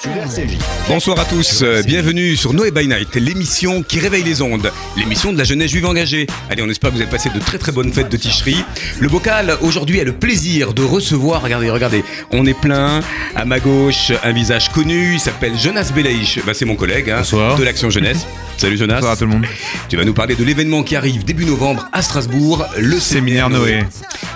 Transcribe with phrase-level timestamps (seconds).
[0.00, 0.56] sur RCJ.
[0.88, 5.32] Bonsoir à tous, euh, bienvenue sur Noé by Night, l'émission qui réveille les ondes, l'émission
[5.32, 6.26] de la jeunesse juive engagée.
[6.48, 8.64] Allez, on espère que vous avez passé de très très bonnes fêtes de Ticherie.
[8.98, 13.00] Le bocal aujourd'hui a le plaisir de recevoir, regardez, regardez, on est plein,
[13.36, 17.18] à ma gauche un visage connu, il s'appelle Jonas Belaïch, bah, c'est mon collègue hein,
[17.18, 17.58] Bonsoir.
[17.58, 18.26] de l'Action Jeunesse.
[18.56, 18.96] Salut Jonas.
[18.96, 19.46] Bonsoir à tout le monde.
[19.88, 23.84] Tu vas nous parler de l'événement qui arrive début novembre à Strasbourg, le Séminaire Noé.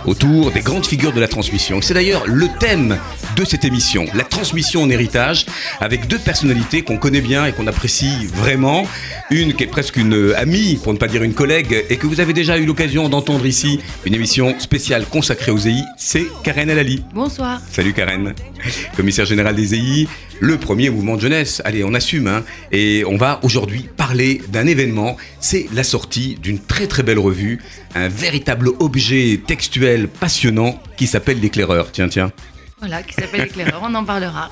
[0.07, 1.81] autour des grandes figures de la transmission.
[1.83, 2.99] C'est d'ailleurs le thème
[3.37, 5.47] de cette émission, la transmission en héritage,
[5.81, 8.87] avec deux personnalités qu'on connaît bien et qu'on apprécie vraiment.
[9.31, 12.21] Une qui est presque une amie, pour ne pas dire une collègue, et que vous
[12.21, 17.03] avez déjà eu l'occasion d'entendre ici, une émission spéciale consacrée aux EI, c'est Karen Alali.
[17.15, 17.61] Bonsoir.
[17.71, 18.35] Salut Karen,
[18.97, 20.09] commissaire général des EI,
[20.41, 21.63] le premier mouvement de jeunesse.
[21.65, 22.45] Allez, on assume, hein.
[22.73, 25.17] Et on va aujourd'hui parler d'un événement.
[25.41, 27.61] C'est la sortie d'une très très belle revue,
[27.95, 31.91] un véritable objet textuel passionnant qui s'appelle l'éclaireur.
[31.93, 32.33] Tiens, tiens.
[32.87, 34.51] Voilà, qui s'appelle Éclaireur, on en parlera.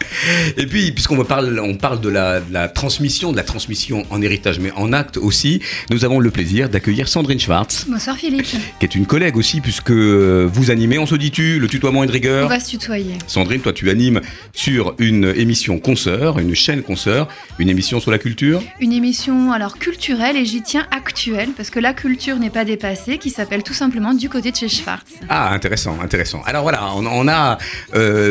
[0.56, 4.22] Et puis, puisqu'on parle, on parle de la, de la transmission, de la transmission en
[4.22, 8.46] héritage, mais en acte aussi, nous avons le plaisir d'accueillir Sandrine Schwartz, Bonsoir Philippe.
[8.46, 12.06] qui est une collègue aussi, puisque vous animez, on se dit tu, le tutoiement est
[12.06, 12.48] de On rigueur.
[12.48, 13.16] va se tutoyer.
[13.26, 14.22] Sandrine, toi tu animes
[14.54, 18.62] sur une émission consoeur, une chaîne consoeur, une émission sur la culture.
[18.80, 23.18] Une émission alors culturelle et j'y tiens actuelle parce que la culture n'est pas dépassée
[23.18, 25.10] qui s'appelle tout simplement Du côté de chez Schwartz.
[25.28, 26.42] Ah, intéressant, intéressant.
[26.46, 27.58] Alors voilà, on, on a
[27.94, 28.21] euh,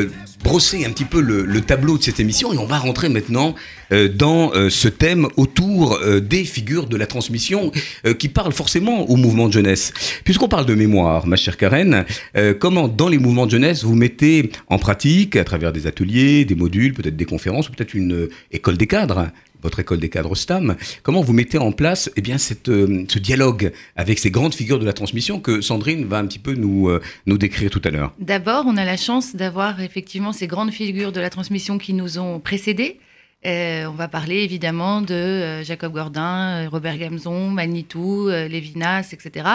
[0.43, 3.55] brossé un petit peu le, le tableau de cette émission et on va rentrer maintenant
[3.91, 7.71] euh, dans euh, ce thème autour euh, des figures de la transmission
[8.05, 9.93] euh, qui parlent forcément au mouvement de jeunesse.
[10.23, 13.95] Puisqu'on parle de mémoire, ma chère Karen, euh, comment dans les mouvements de jeunesse vous
[13.95, 18.13] mettez en pratique, à travers des ateliers, des modules, peut-être des conférences ou peut-être une
[18.13, 19.27] euh, école des cadres
[19.61, 23.71] votre école des cadres STAM, comment vous mettez en place eh bien, euh, ce dialogue
[23.95, 27.01] avec ces grandes figures de la transmission que Sandrine va un petit peu nous, euh,
[27.25, 28.13] nous décrire tout à l'heure?
[28.19, 32.19] D'abord, on a la chance d'avoir effectivement ces grandes figures de la transmission qui nous
[32.19, 32.99] ont précédés.
[33.45, 39.45] Euh, on va parler évidemment de Jacob Gordin, Robert Gamzon, Manitou, Lévinas, etc.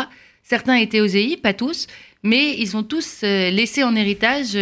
[0.43, 1.87] Certains étaient aux EI, pas tous,
[2.23, 4.57] mais ils ont tous laissé en héritage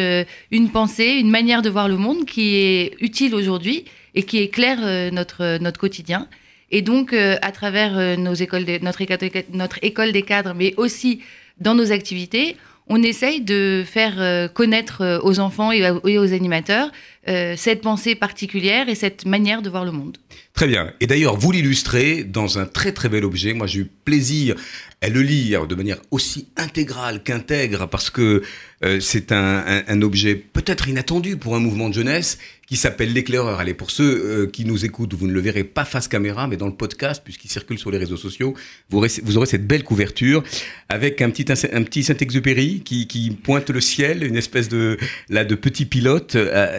[0.50, 4.78] une pensée, une manière de voir le monde qui est utile aujourd'hui et qui éclaire
[4.82, 6.28] euh, notre, notre quotidien.
[6.70, 10.74] Et donc, euh, à travers euh, nos écoles notre, éco- notre école des cadres, mais
[10.76, 11.20] aussi
[11.60, 12.56] dans nos activités,
[12.88, 16.90] on essaye de faire euh, connaître euh, aux enfants et aux animateurs
[17.26, 20.18] euh, cette pensée particulière et cette manière de voir le monde.
[20.52, 20.92] Très bien.
[21.00, 23.54] Et d'ailleurs, vous l'illustrez dans un très très bel objet.
[23.54, 24.56] Moi, j'ai eu plaisir
[25.00, 28.42] à le lire de manière aussi intégrale qu'intègre parce que
[28.84, 33.60] euh, c'est un, objet peut-être inattendu pour un mouvement de jeunesse qui s'appelle l'éclaireur.
[33.60, 36.56] Allez, pour ceux euh, qui nous écoutent, vous ne le verrez pas face caméra, mais
[36.56, 38.54] dans le podcast, puisqu'il circule sur les réseaux sociaux,
[38.90, 40.42] vous aurez, cette belle couverture
[40.88, 44.98] avec un petit, un petit Saint-Exupéry qui, pointe le ciel, une espèce de,
[45.28, 46.36] là, de petit pilote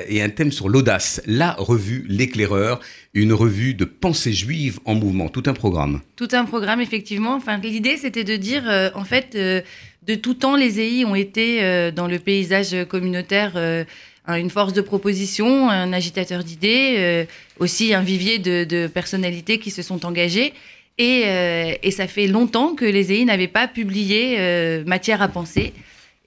[0.07, 1.21] et un thème sur l'audace.
[1.25, 2.79] La revue L'éclaireur,
[3.13, 6.01] une revue de pensée juive en mouvement, tout un programme.
[6.15, 7.33] Tout un programme, effectivement.
[7.35, 9.61] Enfin, l'idée, c'était de dire, euh, en fait, euh,
[10.05, 13.57] de tout temps, les EI ont été euh, dans le paysage communautaire
[14.27, 17.27] un- une force de proposition, un agitateur d'idées,
[17.59, 20.53] aussi un vivier de, personnalités qui se sont engagées.
[20.97, 21.23] Et,
[21.83, 24.37] et ça fait longtemps que les EI n'avaient pas publié
[24.85, 25.73] matière à penser.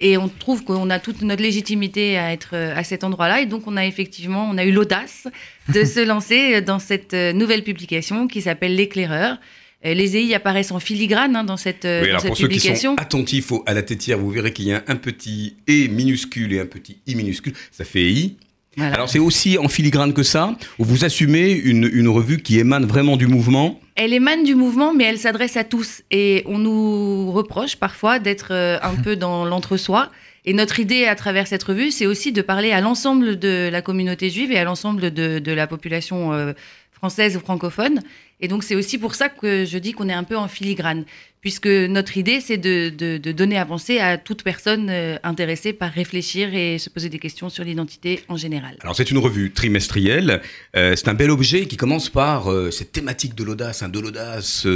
[0.00, 3.40] Et on trouve qu'on a toute notre légitimité à être euh, à cet endroit-là.
[3.40, 5.26] Et donc, on a effectivement, on a eu l'audace
[5.72, 9.38] de se lancer dans cette euh, nouvelle publication qui s'appelle L'éclaireur.
[9.84, 12.36] Euh, Les EI apparaissent en filigrane hein, dans cette, euh, Oui, dans alors cette pour
[12.36, 12.96] ceux qui publication.
[12.96, 16.52] sont attentifs au- à la tétière, vous verrez qu'il y a un petit E minuscule
[16.52, 17.52] et un petit I minuscule.
[17.72, 18.36] Ça fait I.
[18.78, 18.94] Voilà.
[18.94, 22.86] Alors c'est aussi en filigrane que ça, où vous assumez une, une revue qui émane
[22.86, 23.80] vraiment du mouvement.
[23.96, 26.02] Elle émane du mouvement, mais elle s'adresse à tous.
[26.12, 30.10] Et on nous reproche parfois d'être euh, un peu dans l'entre-soi.
[30.44, 33.82] Et notre idée à travers cette revue, c'est aussi de parler à l'ensemble de la
[33.82, 36.52] communauté juive et à l'ensemble de, de la population euh,
[36.98, 38.00] française ou francophone.
[38.40, 41.04] Et donc c'est aussi pour ça que je dis qu'on est un peu en filigrane,
[41.40, 46.54] puisque notre idée, c'est de, donner à penser à toute personne euh, intéressée par réfléchir
[46.54, 48.76] et se poser des questions sur l'identité en général.
[48.80, 50.40] Alors c'est une revue trimestrielle,
[50.76, 53.98] Euh, c'est un bel objet qui commence par euh, cette thématique de l'audace, hein, de
[53.98, 54.66] l'audace,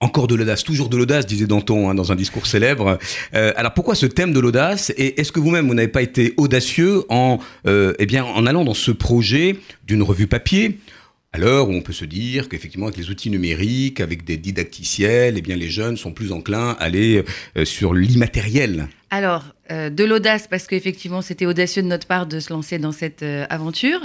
[0.00, 2.98] encore de l'audace, toujours de l'audace, disait Danton hein, dans un discours célèbre.
[3.32, 4.92] Alors pourquoi ce thème de l'audace?
[4.96, 8.74] Et est-ce que vous-même, vous n'avez pas été audacieux en, eh bien, en allant dans
[8.74, 10.78] ce projet d'une revue papier?
[11.32, 15.34] À l'heure où on peut se dire qu'effectivement, avec les outils numériques, avec des didacticiels,
[15.36, 17.22] eh bien, les jeunes sont plus enclins à aller
[17.56, 18.88] euh, sur l'immatériel.
[19.10, 22.92] Alors, euh, de l'audace, parce qu'effectivement, c'était audacieux de notre part de se lancer dans
[22.92, 24.00] cette euh, aventure.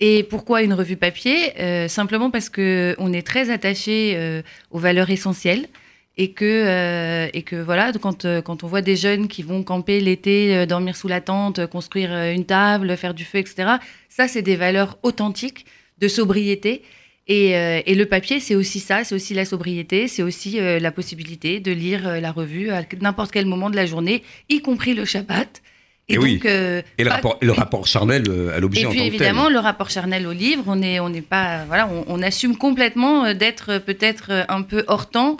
[0.00, 1.52] Et pourquoi une revue papier?
[1.88, 4.42] Simplement parce que on est très attaché
[4.72, 5.68] aux valeurs essentielles
[6.16, 10.66] et que et que voilà quand quand on voit des jeunes qui vont camper l'été,
[10.66, 13.74] dormir sous la tente, construire une table, faire du feu, etc.
[14.08, 15.66] Ça, c'est des valeurs authentiques
[16.02, 16.82] de sobriété.
[17.28, 20.80] Et, euh, et le papier, c'est aussi ça, c'est aussi la sobriété, c'est aussi euh,
[20.80, 24.60] la possibilité de lire euh, la revue à n'importe quel moment de la journée, y
[24.60, 25.62] compris le Shabbat.
[26.08, 28.98] Et donc, Et le pas- rapport, et le rapport charnel à l'objet et en puis
[28.98, 32.04] tant que évidemment, le rapport charnel au livre, on est, on n'est pas, voilà, on,
[32.08, 35.36] on assume complètement d'être peut-être un peu hors temps,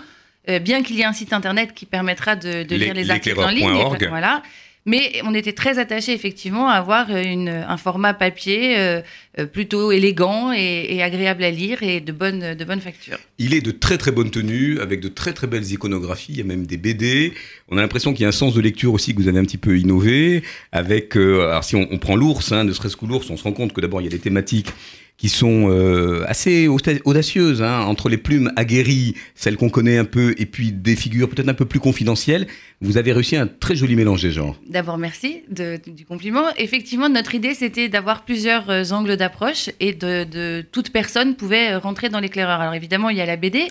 [0.61, 3.75] bien qu'il y ait un site internet qui permettra de, lire les articles en ligne.
[3.99, 4.41] et- Voilà.
[4.85, 9.01] Mais on était très attachés effectivement à avoir une, un format papier euh,
[9.39, 13.17] euh, plutôt élégant et, agréable à lire et de bonne, de bonne facture.
[13.39, 16.41] Il est de très très bonne tenue, avec de très très belles iconographies, il y
[16.41, 17.33] a même des BD.
[17.69, 19.45] On a l'impression qu'il y a un sens de lecture aussi que vous avez un
[19.45, 20.43] petit peu innové.
[20.73, 23.43] Avec, euh, alors si on, on prend l'ours, hein, ne serait-ce que l'ours, on se
[23.43, 24.73] rend compte que d'abord il y a des thématiques
[25.17, 30.05] qui sont euh, assez auda- audacieuses, hein, entre les plumes aguerries, celles qu'on connaît un
[30.05, 32.47] peu, et puis des figures peut-être un peu plus confidentielles.
[32.81, 34.59] Vous avez réussi un très joli mélange des genres.
[34.69, 36.43] D'abord, merci du compliment.
[36.57, 41.71] Effectivement, notre idée, c'était d'avoir plusieurs euh, angles d'approche et de, de- toute personne pouvait
[41.73, 42.59] euh, rentrer dans l'éclaireur.
[42.59, 43.67] Alors évidemment, il y a la BD,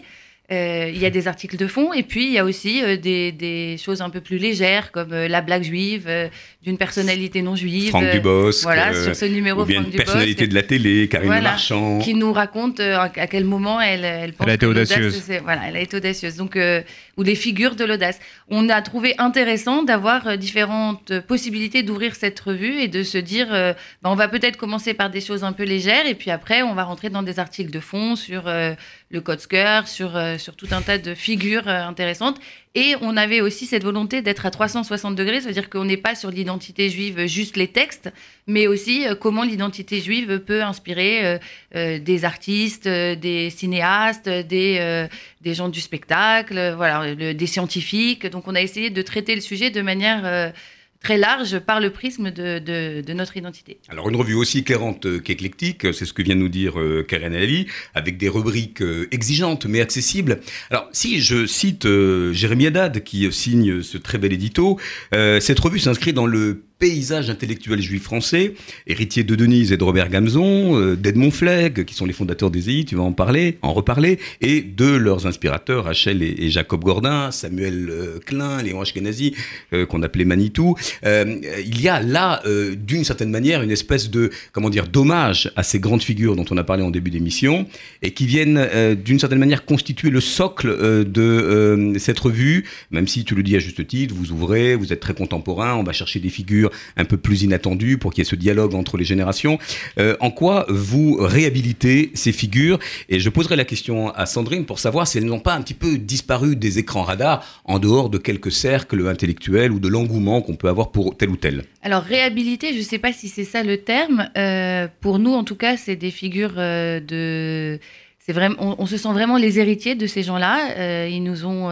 [0.50, 2.96] euh, il y a des articles de fond, et puis il y a aussi euh,
[2.96, 6.28] des, des choses un peu plus légères, comme euh, la blague juive euh,
[6.62, 7.88] d'une personnalité non juive.
[7.90, 10.54] Franck euh, Dubosc, Voilà, euh, sur ce numéro, ou bien Franck une Dubosc, personnalité de
[10.54, 11.50] la télé, Karine Voilà.
[11.52, 11.98] Marchand.
[12.00, 15.22] qui nous raconte euh, à quel moment elle, elle pense Elle a été audacieuse.
[15.44, 16.36] Voilà, elle a été audacieuse.
[16.36, 16.82] Donc, euh,
[17.16, 18.18] ou les figures de l'audace.
[18.48, 23.48] On a trouvé intéressant d'avoir euh, différentes possibilités d'ouvrir cette revue et de se dire,
[23.52, 23.72] euh,
[24.02, 26.74] bah, on va peut-être commencer par des choses un peu légères et puis après, on
[26.74, 28.74] va rentrer dans des articles de fond sur euh,
[29.12, 32.40] le code Sker, sur, euh, sur tout un tas de figures euh, intéressantes.
[32.74, 36.30] Et on avait aussi cette volonté d'être à 360 degrés, c'est-à-dire qu'on n'est pas sur
[36.30, 38.10] l'identité juive euh, juste les textes,
[38.46, 41.38] mais aussi comment l'identité juive peut inspirer
[41.72, 45.06] des artistes, des cinéastes, des,
[45.40, 48.26] des gens du spectacle, voilà, des scientifiques.
[48.26, 50.52] Donc on a essayé de traiter le sujet de manière
[51.02, 53.78] très large par le prisme de, de- notre identité.
[53.88, 57.66] Alors une revue aussi éclairante qu'éclectique, c'est ce que vient nous dire euh, Karen Ali,
[57.94, 60.40] avec des rubriques euh, exigeantes mais accessibles.
[60.70, 64.78] Alors si je cite euh, Jérémy Haddad qui signe ce très bel édito,
[65.12, 68.54] cette revue s'inscrit dans le paysage intellectuel juif français,
[68.88, 72.70] héritier de Denise et de Robert Gamzon, euh, d'Edmond Flegg, qui sont les fondateurs des
[72.70, 77.30] EI, tu vas en parler, en reparler, et de leurs inspirateurs, Rachel et, Jacob Gordin,
[77.30, 79.32] Samuel euh, Klein, Léon Ashkenazi,
[79.72, 80.74] euh, qu'on appelait Manitou.
[81.04, 82.42] Euh, il y a là,
[82.74, 86.56] d'une certaine manière, une espèce de, comment dire, d'hommage à ces grandes figures dont on
[86.56, 87.68] a parlé en début d'émission,
[88.02, 93.36] et qui viennent, d'une certaine manière, constituer le socle de cette revue, même si tu
[93.36, 96.28] le dis à juste titre, vous ouvrez, vous êtes très contemporain, on va chercher des
[96.28, 99.58] figures un peu plus inattendues pour qu'il y ait ce dialogue entre les générations.
[99.98, 102.78] Euh, en quoi vous réhabilitez ces figures?
[103.08, 105.74] Et je poserai la question à Sandrine pour savoir si elles n'ont pas un petit
[105.74, 110.54] peu disparu des écrans radars en dehors de quelques cercles intellectuels ou de l'engouement qu'on
[110.54, 111.64] peut avoir pour tel ou tel.
[111.82, 114.28] Alors réhabilité, je ne sais pas si c'est ça le terme.
[114.36, 117.78] Euh, pour nous, en tout cas, c'est des figures euh, de.
[118.24, 121.08] C'est vraiment, on, se sent vraiment les héritiers de ces gens-là.
[121.08, 121.70] Ils nous ont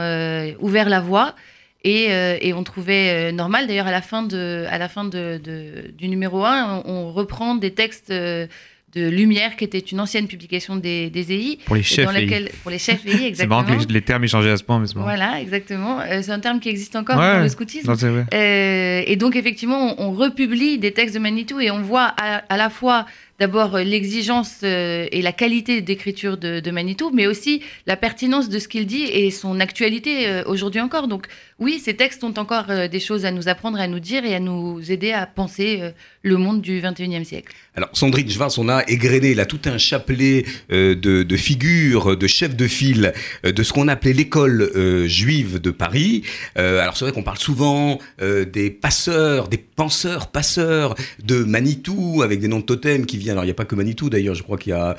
[0.59, 1.37] ouvert la voie
[1.85, 3.67] et, euh, et on trouvait euh, normal.
[3.67, 7.13] D'ailleurs, à la fin de, à la fin de, de- du numéro 1, on, on
[7.13, 8.47] reprend des textes euh,
[8.95, 11.59] de Lumière, qui était une ancienne publication des, des EI.
[11.65, 12.05] Pour les chefs.
[12.07, 13.63] dans laquelle- pour les chefs EI, C'est exactement.
[13.63, 15.07] marrant que les, les termes aient changé à ce point, mais c'est marrant.
[15.07, 16.01] Voilà, exactement.
[16.01, 17.37] Euh, c'est un terme qui existe encore Ouais.
[17.37, 17.89] dans le scoutisme.
[17.89, 18.25] Non, c'est vrai.
[18.35, 22.39] Euh, et donc, effectivement, on, on republie des textes de Manitou et on voit à,
[22.53, 23.07] à la fois
[23.41, 28.51] d'abord euh, l'exigence euh, et la qualité d'écriture de, de Manitou, mais aussi la pertinence
[28.51, 31.09] de ce qu'il dit et son actualité euh, aujourd'hui encore.
[31.09, 31.27] Donc,
[31.59, 34.41] oui, ces textes ont encore des choses à nous apprendre, à nous dire et à
[34.41, 35.93] nous aider à penser
[36.23, 37.53] le monde du 21e siècle.
[37.81, 42.27] Alors, Sandrine Schwartz, on a égrené là tout un chapelet euh, de, de figures, de
[42.27, 43.15] chefs de file,
[43.47, 46.23] euh, de ce qu'on appelait l'école euh, juive de Paris.
[46.57, 50.95] Alors, c'est vrai qu'on parle souvent des passeurs, des penseurs, passeurs
[51.25, 53.33] de Manitou, avec des noms de totems qui viennent.
[53.33, 54.95] Alors, il n'y a pas que Manitou d'ailleurs, je crois qu'il y a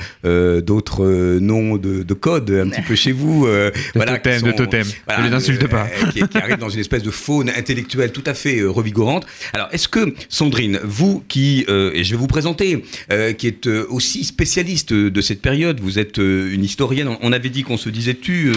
[0.62, 3.46] d'autres noms de, de code un petit peu chez vous.
[3.46, 4.88] De voilà, totem, de totem.
[5.06, 5.88] voilà, ne les insulte pas.
[6.14, 9.28] qui, qui arrive dans une espèce de faune intellectuelle tout à fait revigorante.
[9.54, 12.71] Alors, est-ce que, Sandrine, vous qui, et je vais vous présenter,
[13.12, 17.32] euh, qui êtes euh, aussi spécialiste de cette période, vous êtes euh, une historienne, on-
[17.32, 18.52] avait dit qu'on se disait tu,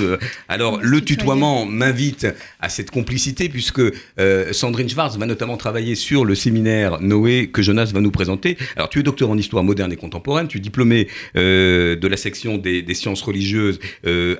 [0.49, 2.27] alors le tutoiement m'invite
[2.61, 3.81] à cette complicité, puisque
[4.53, 8.59] Sandrine Schwartz va notamment travailler sur le séminaire Noé que Jonas va nous présenter.
[8.77, 12.59] Alors, tu es docteur en histoire moderne et contemporaine, tu es diplômé de la section
[12.59, 13.79] des, des sciences religieuses,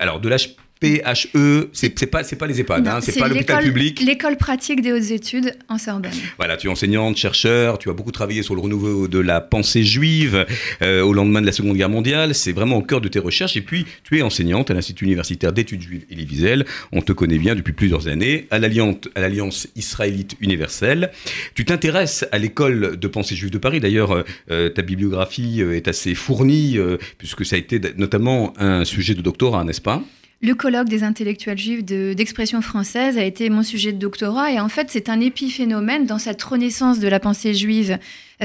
[0.01, 3.59] alors de l'âge PHE, c'est c'est pas, c'est pas les EHPAD, hein, c'est pas l'hôpital
[3.59, 4.01] l'école- public.
[4.01, 6.11] L'école pratique des hautes études en Sorbonne.
[6.37, 9.85] Voilà, tu es enseignante, chercheur, tu as beaucoup travaillé sur le renouveau de la pensée
[9.85, 10.47] juive
[10.83, 12.35] euh, au lendemain de la Seconde Guerre mondiale.
[12.35, 13.57] C'est vraiment au cœur de tes recherches.
[13.57, 16.67] Et puis, tu es enseignante à l'Institut universitaire d'études juives Elie Wiesel.
[16.93, 21.11] On te connaît bien depuis plusieurs années à l'Alliance, à l'Alliance israélite universelle.
[21.55, 23.81] Tu t'intéresses à l'école de pensée juive de Paris.
[23.81, 28.85] D'ailleurs, euh, euh, ta bibliographie est assez fournie, euh, puisque ça a été notamment un
[28.85, 30.03] sujet de doctorat, n'est-ce pas?
[30.45, 34.61] Le colloque des intellectuels juifs de- d'expression française a été mon sujet de doctorat et
[34.61, 37.99] en fait c'est un épiphénomène dans cette renaissance de la pensée juive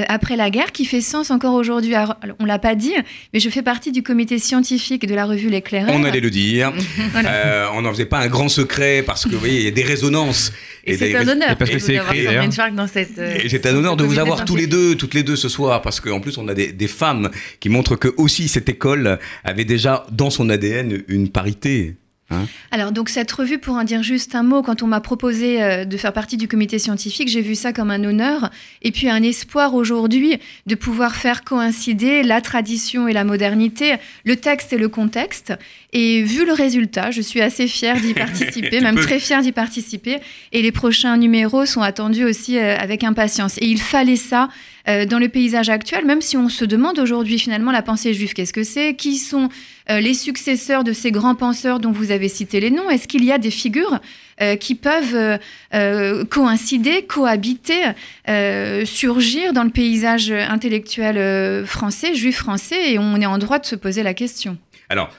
[0.07, 1.93] après la guerre qui fait sens encore aujourd'hui.
[2.39, 2.93] On l'a pas dit,
[3.33, 5.93] mais je fais partie du comité scientifique de la revue L'éclaireur.
[5.93, 6.71] On allait le dire.
[7.11, 7.29] Voilà.
[7.31, 9.71] Euh, on n'en faisait pas un grand secret parce que, vous voyez, il y a
[9.71, 10.51] des résonances.
[10.85, 13.17] Et, c'est des- un honneur Et parce de que vous c'est avoir, écrit, dans cette.
[13.17, 15.49] euh, Et c'est un honneur de vous avoir tous les deux, toutes les deux ce
[15.49, 17.29] soir, parce qu'en plus on a des, des femmes
[17.59, 21.95] qui montrent que aussi cette école avait déjà dans son ADN une parité.
[22.71, 25.85] Alors donc cette revue, pour en dire juste un mot, quand on m'a proposé euh,
[25.85, 28.49] de faire partie du comité scientifique, j'ai vu ça comme un honneur
[28.83, 33.95] et puis un espoir aujourd'hui de pouvoir faire coïncider la tradition et la modernité,
[34.25, 35.53] le texte et le contexte.
[35.91, 39.51] Et vu le résultat, je suis assez fière d'y participer, même peux- très fière d'y
[39.51, 40.17] participer.
[40.51, 43.57] Et les prochains numéros sont attendus aussi euh, avec impatience.
[43.57, 44.49] Et il fallait ça
[44.87, 48.33] euh, dans le paysage actuel, même si on se demande aujourd'hui finalement la pensée juive,
[48.33, 48.93] qu'est-ce que c'est?
[48.95, 49.49] Qui sont
[49.89, 53.31] les successeurs de ces grands penseurs dont vous avez cité les noms Est-ce qu'il y
[53.31, 53.99] a des figures
[54.41, 55.37] euh, qui peuvent euh,
[55.73, 57.81] euh, coïncider, cohabiter,
[58.29, 63.57] euh, surgir dans le paysage intellectuel euh, français, juif français Et on est en droit
[63.59, 64.57] de se poser la question?
[64.89, 65.09] Alors,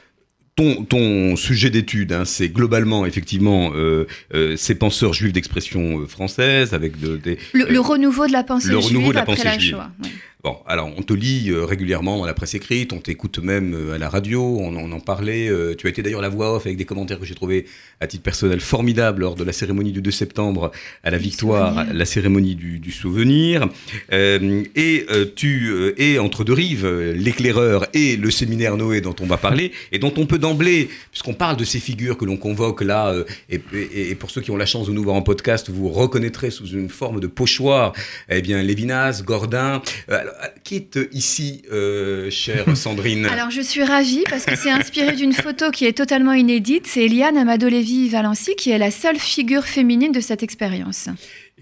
[0.57, 6.07] ton, ton sujet d'étude, hein, c'est globalement effectivement euh, euh, ces penseurs juifs d'expression euh,
[6.07, 7.39] française avec de- des.
[7.53, 9.71] Le, euh, renouveau de la pensée le renouveau juive de la après pensée la juive.
[9.73, 9.91] Shoah.
[10.03, 10.11] ouais.
[10.43, 13.93] Bon, alors on te lit euh, régulièrement dans la presse écrite, on t'écoute même euh,
[13.95, 15.49] à la radio, on, on en parlait.
[15.49, 17.67] euh, tu as été d'ailleurs la voix off avec des commentaires que j'ai trouvé
[18.01, 20.73] à titre personnel formidables lors de la cérémonie du 2 septembre
[21.05, 21.93] à la Du victoire, souvenir.
[21.95, 23.69] la cérémonie du, du souvenir.
[24.15, 29.27] Euh, et euh, tu es entre deux rives, l'éclaireur et le séminaire Noé dont on
[29.27, 32.81] va parler, et dont on peut d'emblée, puisqu'on parle de ces figures que l'on convoque
[32.81, 33.15] là,
[33.51, 35.91] et, et- et pour ceux qui ont la chance de nous voir en podcast, vous
[35.91, 37.93] reconnaîtrez sous une forme de pochoir,
[38.31, 39.83] eh bien, Lévinas, Gordin.
[40.11, 40.19] Euh,
[40.65, 45.33] qui est ici, euh, chère Sandrine Alors je suis ravie parce que c'est inspiré d'une
[45.33, 46.87] photo qui est totalement inédite.
[46.87, 51.09] C'est Eliane Amado-Lévy-Valency qui est la seule figure féminine de cette expérience.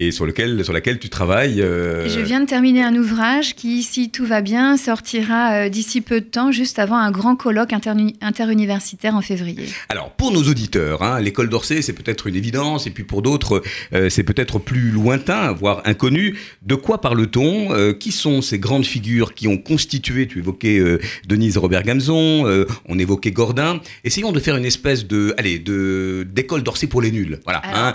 [0.01, 3.83] Et sur, lequel, sur laquelle tu travailles euh, Je viens de terminer un ouvrage qui,
[3.83, 7.73] si tout va bien, sortira euh, d'ici peu de temps, juste avant un grand colloque
[8.21, 9.65] interuniversitaire en février.
[9.89, 13.61] Alors, pour nos auditeurs, hein, l'école d'Orsay, c'est peut-être une évidence, et puis pour d'autres,
[13.93, 16.37] euh, c'est peut-être plus lointain, voire inconnu.
[16.61, 20.81] De quoi parle-t-on Euh, Qui sont ces grandes figures qui ont constitué, tu évoquais
[21.27, 23.81] Denise Robert Gamzon, euh, on évoquait Gordin.
[24.03, 27.39] Essayons de faire une espèce de, allez, de d'école d'Orsay pour les nuls.
[27.43, 27.61] Voilà.
[27.65, 27.93] Hein.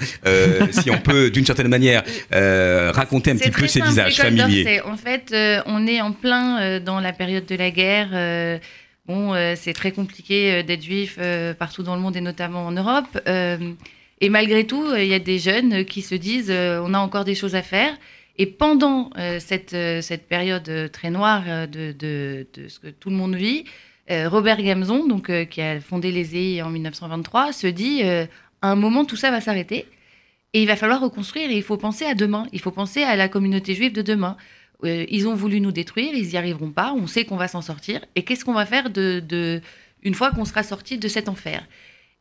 [0.71, 1.94] Si on peut, d'une certaine manière,
[2.33, 4.81] euh, raconter un petit peu ces visages familiers.
[4.87, 8.09] En fait, euh, on est en plein euh, dans la période de la guerre.
[8.13, 8.59] euh,
[9.07, 11.19] bon, c'est très compliqué d'être juif
[11.59, 13.19] partout dans le monde et notamment en Europe.
[14.21, 17.35] Et malgré tout, il y a des jeunes qui se disent on a encore des
[17.35, 17.93] choses à faire.
[18.39, 23.35] Et pendant cette, cette période très noire de, de- de ce que tout le monde
[23.35, 23.65] vit,
[24.11, 28.27] Robert Gamzon, donc, qui a fondé les EI en 1923, se dit à
[28.63, 29.85] un moment, tout ça va s'arrêter.
[30.55, 32.47] Et il va falloir reconstruire et il faut penser à demain.
[32.53, 34.37] Il faut penser à la communauté juive de demain.
[34.85, 36.95] Euh, ils ont voulu nous détruire, ils n'y arriveront pas.
[36.97, 38.05] On sait qu'on va s'en sortir.
[38.15, 39.61] Et qu'est-ce qu'on va faire de, de-
[40.05, 41.67] une fois qu'on sera sorti de cet enfer?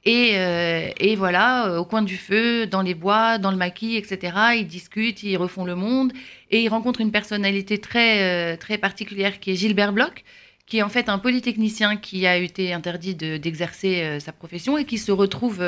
[0.05, 3.95] Et, euh, et voilà, euh, au coin du feu, dans les bois, dans le maquis,
[3.97, 4.35] etc.
[4.57, 6.11] Ils discutent, ils refont le monde
[6.51, 10.23] et ils rencontrent une personnalité très, très particulière qui est Gilbert Bloch,
[10.65, 14.85] qui est en fait un polytechnicien qui a été interdit de- d'exercer sa profession et
[14.85, 15.63] qui se retrouve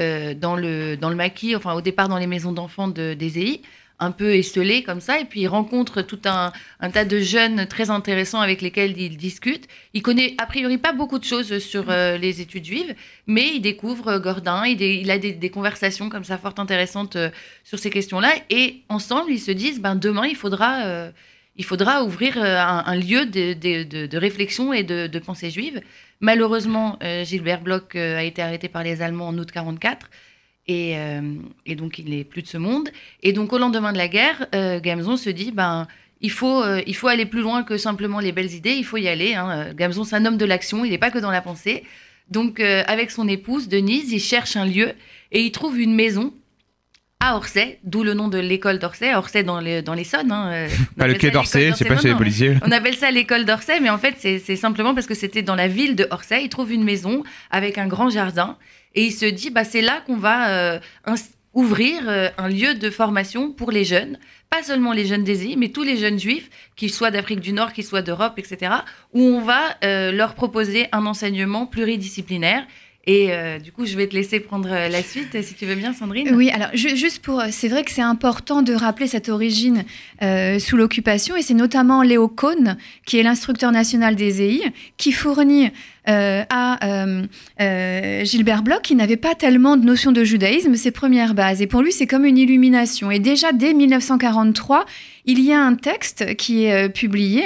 [0.00, 3.38] euh, dans, le, dans le maquis, enfin au départ dans les maisons d'enfants de, des
[3.38, 3.60] EI,
[3.98, 7.66] un peu esselé comme ça, et puis il rencontre tout un, un tas de jeunes
[7.66, 9.68] très intéressants avec lesquels il discute.
[9.92, 12.94] Il connaît a priori pas beaucoup de choses sur euh, les études juives,
[13.26, 17.18] mais il découvre euh, Gordin, il, il a des, conversations comme ça fort intéressantes
[17.62, 21.10] sur ces questions-là, et ensemble ils se disent, ben demain il faudra...
[21.56, 25.82] il faudra ouvrir un, lieu de, de- de- réflexion et de pensée juive.
[26.22, 30.08] Malheureusement, euh, Gilbert Bloch euh, a été arrêté par les Allemands en août 44
[30.68, 31.20] et, euh,
[31.66, 32.90] et donc il n'est plus de ce monde.
[33.24, 34.46] Et donc au lendemain de la guerre,
[34.80, 35.88] Gamzon se dit ben
[36.20, 39.08] il faut, il faut aller plus loin que simplement les belles idées, il faut y
[39.08, 39.34] aller.
[39.34, 39.74] hein.
[39.74, 41.82] Gamzon, c'est un homme de l'action, il n'est pas que dans la pensée.
[42.30, 44.92] Donc avec son épouse Denise, il cherche un lieu
[45.32, 46.32] et il trouve une maison
[47.22, 50.32] à Orsay, d'où le nom de l'école d'Orsay, Orsay dans, les, dans l'Essonne.
[50.32, 52.56] Hein, euh, Pas le quai d'Orsay, c'est pas chez les policiers.
[52.66, 55.68] On appelle ça l'école d'Orsay, mais en fait, c'est, simplement parce que c'était dans la
[55.68, 56.42] ville de Orsay.
[56.42, 58.58] Il trouve une maison avec un grand jardin
[58.96, 60.80] et il se dit, bah, c'est là qu'on va euh,
[61.54, 64.18] ouvrir euh, un lieu de formation pour les jeunes,
[64.50, 67.52] pas seulement les jeunes des îles, mais tous les jeunes juifs, qu'ils soient d'Afrique du
[67.52, 68.72] Nord, qu'ils soient d'Europe, etc.,
[69.12, 72.64] où on va euh, leur proposer un enseignement pluridisciplinaire.
[73.04, 75.74] Et euh, du coup, je vais te laisser prendre euh, la suite, si tu veux
[75.74, 76.32] bien, Sandrine.
[76.36, 79.82] Oui, alors ju- juste pour, c'est vrai que c'est important de rappeler cette origine
[80.22, 85.10] euh, sous l'occupation, et c'est notamment Léo Cohn, qui est l'instructeur national des EI, qui
[85.10, 85.70] fournit
[86.08, 87.26] euh, à euh,
[87.60, 91.60] euh, Gilbert Bloch, qui n'avait pas tellement de notion de judaïsme, ses premières bases.
[91.60, 93.10] Et pour lui, c'est comme une illumination.
[93.10, 94.84] Et déjà dès 1943,
[95.26, 97.44] il y a un texte qui est euh, publié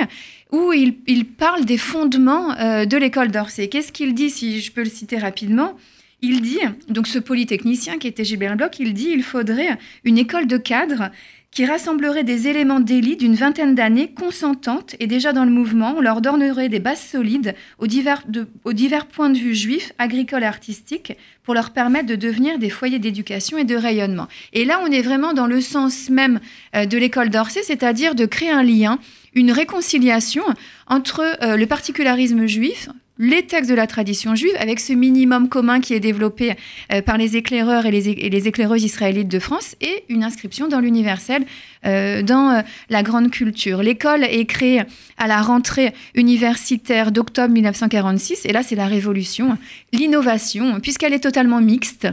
[0.52, 3.68] où il, parle des fondements euh, de l'école d'Orsay.
[3.68, 5.76] Qu'est-ce qu'il dit, si je peux le citer rapidement?
[6.22, 10.46] Il dit, donc ce polytechnicien qui était Gilbert Bloch, il dit il faudrait une école
[10.46, 11.10] de cadres
[11.56, 15.94] qui rassemblerait des éléments d'élite d'une vingtaine d'années consentantes et déjà dans le mouvement.
[15.96, 21.54] On leur donnerait des bases solides aux divers, points de vue juifs, agricoles artistiques pour
[21.54, 24.28] leur permettre de devenir des foyers d'éducation et de rayonnement.
[24.52, 26.40] Et là, on est vraiment dans le sens même
[26.74, 28.98] euh, de l'école d'Orsay, c'est-à-dire de créer un lien,
[29.36, 30.42] une réconciliation
[30.88, 32.88] entre euh, le particularisme juif,
[33.18, 36.54] les textes de la tradition juive, avec ce minimum commun qui est développé
[36.92, 41.44] euh, par les éclaireurs et les, éclaireuses israélites de France, et une inscription dans l'universel,
[41.84, 43.82] euh, dans la grande culture.
[43.82, 44.82] L'école est créée
[45.18, 49.58] à la rentrée universitaire d'octobre 1946, et là c'est la révolution,
[49.92, 52.08] l'innovation, puisqu'elle est totalement mixte.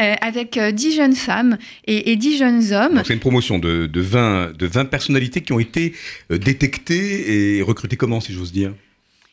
[0.00, 3.02] Euh, avec euh, 10 jeunes femmes et, et 10 jeunes hommes.
[3.04, 5.94] C'est une promotion de, de, 20, de 20 personnalités qui ont été
[6.30, 8.72] euh, détectées et recrutées comment, si j'ose dire?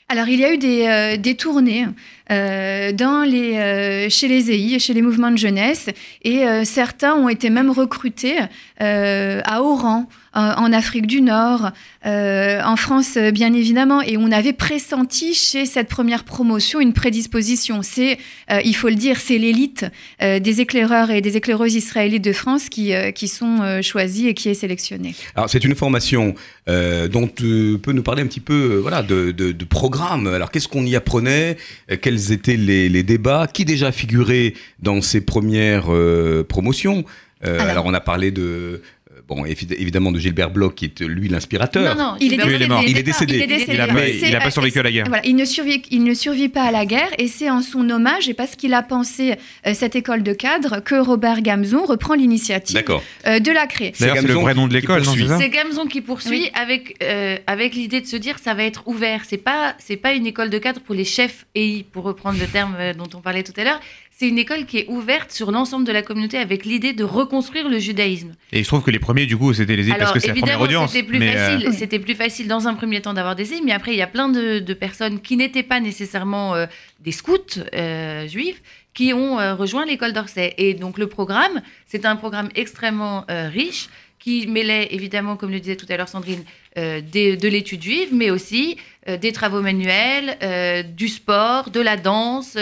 [0.10, 1.86] Alors, il y a eu des, euh, des tournées
[2.32, 5.90] euh, dans les, euh, chez les EI, chez les mouvements de jeunesse,
[6.24, 8.38] et certains ont été même recrutés
[8.80, 11.72] à Oran, en, en Afrique du Nord,
[12.06, 14.02] euh, en France, euh, bien évidemment.
[14.02, 17.82] Et on avait pressenti chez cette première promotion une prédisposition.
[17.82, 18.18] C'est,
[18.52, 19.86] euh, il faut le dire, c'est l'élite
[20.22, 24.26] euh, des éclaireurs et des éclaireuses israélites de France qui, euh, qui sont euh, choisis
[24.28, 25.16] et qui est sélectionnée.
[25.36, 26.36] Alors c'est une formation
[26.70, 30.28] euh, dont tu peux nous parler un petit peu euh, voilà, de, de, de programme.
[30.28, 31.58] Alors qu'est-ce qu'on y apprenait?
[31.92, 33.48] Euh, Quels étaient les, les débats?
[33.52, 37.06] Qui déjà figurait dans ces premières euh, promotions?
[37.46, 38.82] Euh, alors, Alors- on a parlé de...
[39.28, 41.96] Bon, évi- évidemment de Gilbert Bloch, qui est lui l'inspirateur.
[41.98, 42.82] Non, non, Il est, est mort.
[42.88, 43.36] Il est décédé.
[43.36, 43.74] Il est décédé.
[43.74, 44.02] Il a voilà.
[44.02, 45.06] pas- il C'est- a pas survécu à la guerre.
[45.08, 47.90] Voilà, il ne survit, il ne survit pas à la guerre et c'est en son
[47.90, 49.36] hommage et parce qu'il a pensé
[49.66, 52.82] euh, cette école de cadre que Robert Gamzon reprend l'initiative
[53.26, 53.92] euh, de la créer.
[54.00, 56.52] D'ailleurs, c'est le Gamzon vrai nom de qui l'école, c'est Gamzon qui poursuit Oui.
[56.54, 59.24] avec, euh, avec l'idée de se dire ça va être ouvert.
[59.28, 62.48] C'est pas c'est pas une école de cadre pour les chefs EI, pour reprendre le
[62.48, 63.82] terme dont on parlait tout à l'heure.
[64.20, 67.70] C'est une école qui est ouverte sur l'ensemble de la communauté avec l'idée de reconstruire
[67.70, 68.32] le judaïsme.
[68.52, 70.56] Et je trouve que les premiers, du coup, c'était les parce que c'est la première
[70.56, 70.92] évidemment, audience.
[70.92, 71.74] c'était plus mais, euh, facile.
[71.74, 74.08] C'était plus facile dans un premier temps d'avoir des îles, mais après il y a
[74.08, 76.66] plein de, de personnes qui n'étaient pas nécessairement euh,
[77.00, 78.60] des scouts euh, juifs
[78.96, 80.56] qui ont euh, rejoint l'école d'Orsay.
[80.58, 85.76] Et donc le programme, c'est un programme extrêmement riche qui mêlait évidemment, comme le disait
[85.76, 86.44] tout à l'heure Sandrine,
[86.80, 88.78] euh, des- de l'étude juive, mais aussi
[89.08, 92.58] euh, des travaux manuels, euh, du sport, de la danse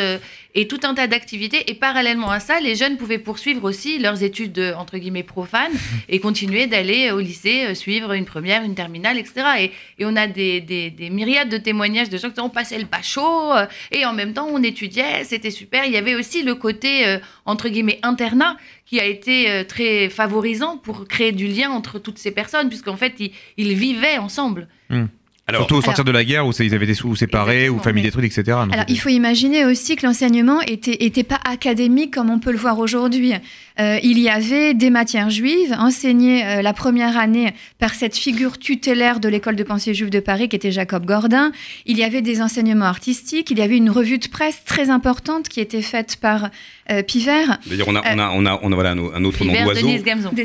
[0.56, 1.70] et tout un tas d'activités.
[1.70, 5.74] Et parallèlement à ça, les jeunes pouvaient poursuivre aussi leurs études euh, entre guillemets profanes
[6.10, 9.34] et continuer d'aller au lycée, euh, suivre une première, une terminale, etc.
[9.60, 12.50] Et, et on a des, des- des myriades de témoignages de gens qui disaient, on
[12.50, 15.86] passait le bachot euh, et en même temps on étudiait, c'était super.
[15.86, 20.10] Il y avait aussi le côté euh, entre guillemets internat qui a été euh, très
[20.10, 24.68] favorisant pour créer du lien entre toutes ces personnes, puisqu'en fait ils, ils vivaient ensemble.
[25.48, 27.78] Alors, Surtout au sortir Alors- de la guerre où ils avaient des sous séparés, ou
[27.80, 28.58] familles détruites, etc.
[28.64, 32.52] Donc, Alors, il faut imaginer aussi que l'enseignement était, était pas académique comme on peut
[32.52, 33.34] le voir aujourd'hui.
[33.80, 38.58] Euh, il y avait des matières juives enseignées euh, la première année par cette figure
[38.58, 41.52] tutélaire de l'école de pensée juive de Paris qui était Jacob Gordin.
[41.86, 43.52] Il y avait des enseignements artistiques.
[43.52, 46.50] Il y avait une revue de presse très importante qui était faite par
[46.92, 47.58] euh, Pivert.
[47.66, 49.90] d'ailleurs, on a, on a, on a, on a voilà, un, autre nom d'oiseau.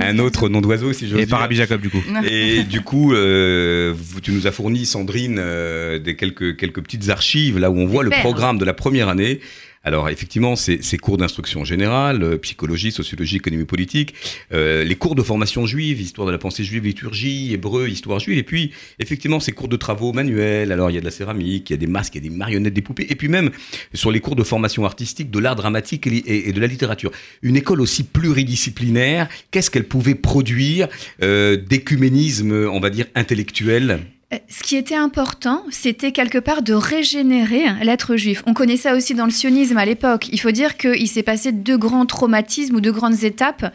[0.01, 2.03] Un autre nom d'oiseau, si je veux Et par Rabbi Jacob, du coup.
[2.29, 7.11] Et du coup, euh, vous- tu nous as fourni, Sandrine, euh, des quelques, quelques petites
[7.11, 9.41] archives là où on voit le programme de la première année.
[9.83, 14.13] Alors effectivement, c'est cours d'instruction générale, euh, psychologie, sociologie, économie politique,
[14.53, 18.37] euh, les cours de formation juive, histoire de la pensée juive, liturgie, hébreu, histoire juive,
[18.37, 20.71] et puis effectivement ces cours de travaux manuels.
[20.71, 22.31] Alors il y a de la céramique, il y a des masques, il y a
[22.31, 23.51] des marionnettes, des poupées, et puis même
[23.95, 27.11] sur les cours de formation artistique, de l'art dramatique et, et- de la littérature.
[27.41, 30.89] Une école aussi pluridisciplinaire, qu'est-ce qu'elle pouvait produire
[31.23, 34.01] euh, d'écuménisme, on va dire intellectuel?
[34.49, 38.43] Ce qui était important, c'était quelque part de régénérer l'être juif.
[38.47, 40.29] On connaît ça aussi dans le sionisme à l'époque.
[40.31, 43.75] Il faut dire qu'il s'est passé deux grands traumatismes ou deux grandes étapes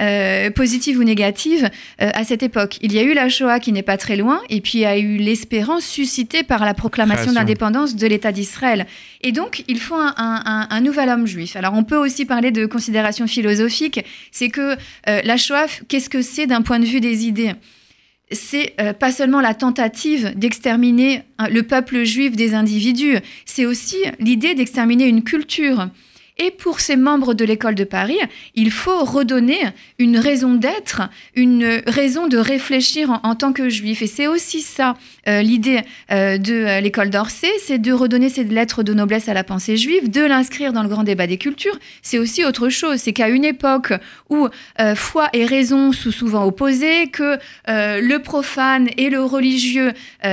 [0.00, 1.70] euh, positive ou négative
[2.02, 2.76] euh, à cette époque.
[2.82, 4.86] Il y a eu la Shoah qui n'est pas très loin, et puis il y
[4.86, 8.86] a eu l'espérance suscitée par la proclamation d'indépendance de l'État d'Israël.
[9.22, 11.56] Et donc, il faut un, un- un- un nouvel homme juif.
[11.56, 14.04] Alors, on peut aussi parler de considérations philosophiques.
[14.30, 14.76] C'est que
[15.08, 17.54] euh, la Shoah, qu'est-ce que c'est d'un point de vue des idées?
[18.30, 23.96] C'est euh, pas seulement la tentative d'exterminer hein, le peuple juif des individus, c'est aussi
[24.18, 25.88] l'idée d'exterminer une culture.
[26.38, 28.18] Et pour ces membres de l'école de Paris,
[28.54, 29.58] il faut redonner
[29.98, 31.00] une raison d'être,
[31.34, 34.02] une raison de réfléchir en, tant que juif.
[34.02, 34.96] Et c'est aussi ça
[35.28, 35.80] euh, l'idée
[36.12, 39.78] euh, de euh, l'école d'Orsay, c'est de redonner cette lettre de noblesse à la pensée
[39.78, 41.78] juive, de l'inscrire dans le grand débat des cultures.
[42.02, 43.94] C'est aussi autre chose, c'est qu'à une époque
[44.28, 44.48] où
[44.94, 49.92] foi et raison sont souvent opposées, que le profane et le religieux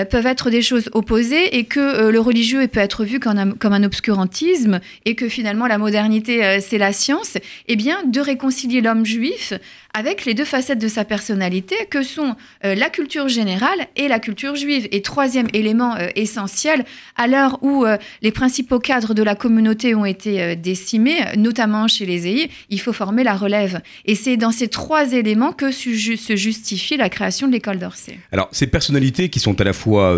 [0.09, 3.73] peuvent être des choses opposées et que le religieux peut être vu comme un, comme
[3.73, 8.81] un obscurantisme et que finalement la modernité euh, c'est la science, eh bien de réconcilier
[8.81, 9.53] l'homme juif
[9.93, 14.19] avec les deux facettes de sa personnalité que sont euh, la culture générale et la
[14.19, 14.87] culture juive.
[14.91, 16.83] Et troisième élément euh, essentiel,
[17.15, 22.05] à l'heure où euh, les principaux cadres de la communauté ont été décimés, notamment chez
[22.05, 23.81] les EI, il faut former la relève.
[24.05, 28.17] Et c'est dans ces trois éléments que se justifie la création de l'école d'Orsay.
[28.31, 30.17] Alors, ces personnalités qui sont à la fois,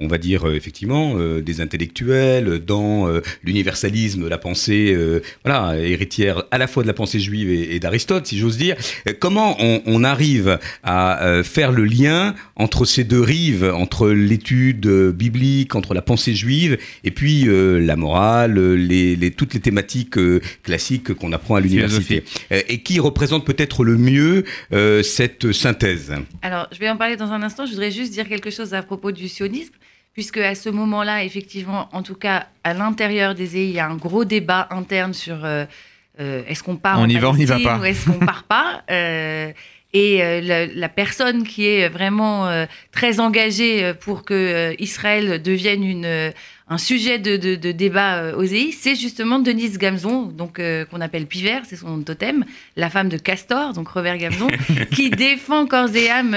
[0.00, 3.08] on va dire effectivement, des intellectuels, dans
[3.42, 4.96] l'universalisme, la pensée,
[5.44, 8.76] voilà, héritière à la fois de la pensée juive et d'Aristote, si j'ose dire.
[9.08, 14.08] Euh, Comment on, on arrive à euh, faire le lien entre ces deux rives, entre
[14.10, 19.54] l'étude euh, biblique, entre la pensée juive, et puis euh, la morale, les, les- toutes
[19.54, 20.16] les thématiques
[20.62, 26.68] classiques qu'on apprend à l'université, et qui représente peut-être le mieux euh, cette synthèse Alors,
[26.72, 27.66] je vais en parler dans un instant.
[27.66, 29.72] Je voudrais juste dire quelque chose à propos du sionisme,
[30.14, 33.86] puisque à ce moment-là, effectivement, en tout cas, à l'intérieur des EI, il y a
[33.88, 35.64] un gros débat interne sur euh,
[36.20, 37.78] euh, est-ce qu'on part On en y va, on y va pas.
[37.78, 39.50] ou est-ce qu'on part pas Euh,
[39.94, 42.46] Et euh, la, la personne qui est vraiment
[42.92, 46.32] très engagée pour que Israël devienne une,
[46.70, 51.24] un sujet de, de- de débat aux EI, c'est justement Denise Gamzon, donc qu'on appelle
[51.26, 52.44] Pivert, c'est son totem,
[52.76, 54.48] la femme de Castor, donc Robert Gamzon,
[54.94, 56.36] qui défend corps et âme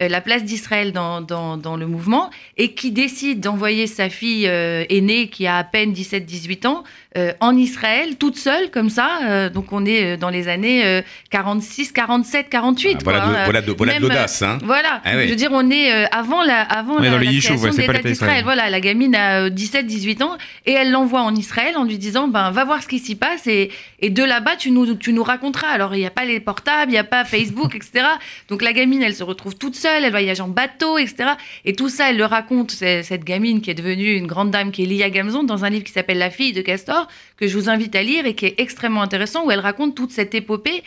[0.00, 5.28] la place d'Israël dans, dans, dans le mouvement et qui décide d'envoyer sa fille aînée,
[5.28, 6.82] qui a à peine 17-18 ans,
[7.18, 9.20] euh, en Israël, toute seule, comme ça.
[9.24, 12.96] Euh, donc on est euh, dans les années euh, 46, 47, 48.
[12.96, 14.42] Ah, voilà, quoi, de, voilà, de, voilà de Même, l'audace.
[14.42, 14.58] Hein.
[14.64, 15.24] Voilà, Ah oui.
[15.24, 18.44] je veux dire, on est avant la, avant la, la création ouais, de l'État d'Israël.
[18.44, 22.28] Voilà, la gamine a euh, 17-18 ans et elle l'envoie en Israël en lui disant
[22.28, 25.22] ben, va voir ce qui s'y passe et, et de là-bas, tu nous, tu nous
[25.24, 25.68] raconteras.
[25.68, 28.04] Alors, il n'y a pas les portables, il n'y a pas Facebook, etc.
[28.48, 31.30] Donc, la gamine, elle se retrouve toute seule, elle voyage en bateau, etc.
[31.64, 34.82] Et tout ça, elle le raconte, cette gamine qui est devenue une grande dame, qui
[34.82, 37.68] est Lia Gamzon, dans un livre qui s'appelle La fille de Castor, que je vous
[37.68, 40.82] invite à lire et qui est extrêmement intéressant, où elle raconte toute cette épopée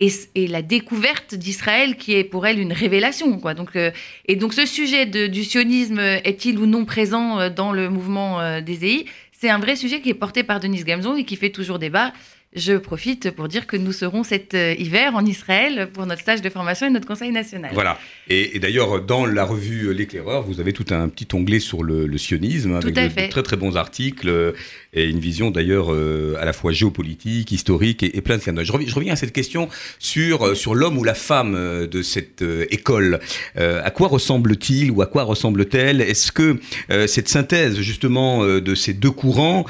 [0.00, 3.36] et, la découverte d'Israël qui est pour elle une révélation.
[3.36, 3.90] Donc, euh,
[4.26, 8.60] et donc ce sujet du sionisme est-il ou non présent euh, dans le mouvement euh,
[8.60, 11.50] des EI C'est un vrai sujet qui est porté par Denise Gamzon et qui fait
[11.50, 12.12] toujours débat.
[12.56, 16.42] Je profite pour dire que nous serons cet euh, hiver en Israël pour notre stage
[16.42, 17.70] de formation et notre conseil national.
[17.74, 17.96] Voilà.
[18.28, 21.84] Et, et d'ailleurs, dans la revue euh, L'éclaireur, vous avez tout un petit onglet sur
[21.84, 24.50] le, le sionisme, avec de, de très très bons articles euh,
[24.92, 28.64] et une vision d'ailleurs euh, à la fois géopolitique, historique et, et plein de clins.
[28.64, 29.68] Je reviens, je reviens à cette question
[30.00, 33.20] sur, sur l'homme ou la femme de cette euh, école.
[33.58, 36.00] Euh, à quoi ressemble-t-il ou à quoi ressemble-t-elle?
[36.00, 36.58] Est-ce que
[37.06, 39.64] cette synthèse justement de ces deux courants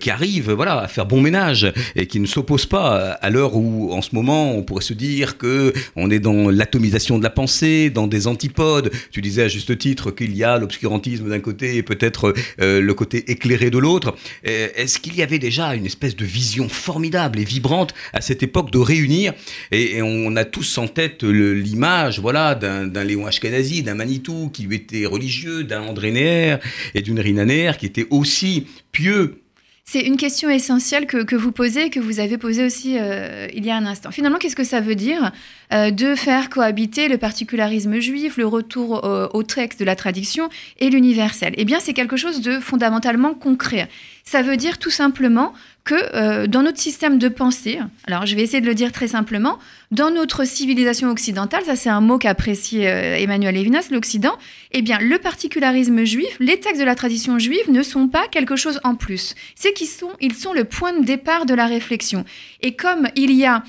[0.00, 3.92] qui arrivent voilà, à faire bon ménage et qui ne s'opposent pas à l'heure où
[3.92, 7.90] en ce moment on pourrait se dire que on est dans l'atomisation de la pensée,
[7.90, 8.90] dans des antipodes.
[9.10, 12.94] Tu disais à juste titre qu'il y a l'obscurantisme d'un côté et peut-être euh, le
[12.94, 14.14] côté éclairé de l'autre.
[14.46, 18.42] Euh, Est-ce qu'il y avait déjà une espèce de vision formidable et vibrante à cette
[18.42, 19.32] époque de réunir?
[19.72, 25.06] Et, on a tous en tête l'image voilà d'un Léon Ashkenazi, d'un Manitou qui était
[25.06, 26.56] religieux, d'un André Neher
[26.94, 29.40] et d'une Rina Neher qui était aussi pieux
[29.88, 33.70] C'est une question essentielle que, vous posez que vous avez posée aussi euh, il y
[33.70, 34.10] a un instant.
[34.10, 35.30] Finalement, qu'est-ce que ça veut dire
[35.72, 40.48] euh, de faire cohabiter le particularisme juif, le retour euh, au texte de la tradition
[40.80, 41.54] et l'universel?
[41.56, 43.88] Eh bien, c'est quelque chose de fondamentalement concret.
[44.24, 45.54] Ça veut dire tout simplement
[45.86, 49.08] que euh, dans notre système de pensée, alors je vais essayer de le dire très
[49.08, 49.58] simplement,
[49.92, 54.36] dans notre civilisation occidentale, ça c'est un mot qu'apprécie euh, Emmanuel Levinas, l'Occident,
[54.72, 58.56] eh bien le particularisme juif, les textes de la tradition juive ne sont pas quelque
[58.56, 59.36] chose en plus.
[59.54, 62.24] C'est qu'ils sont, ils sont le point de départ de la réflexion.
[62.62, 63.62] Et comme il y a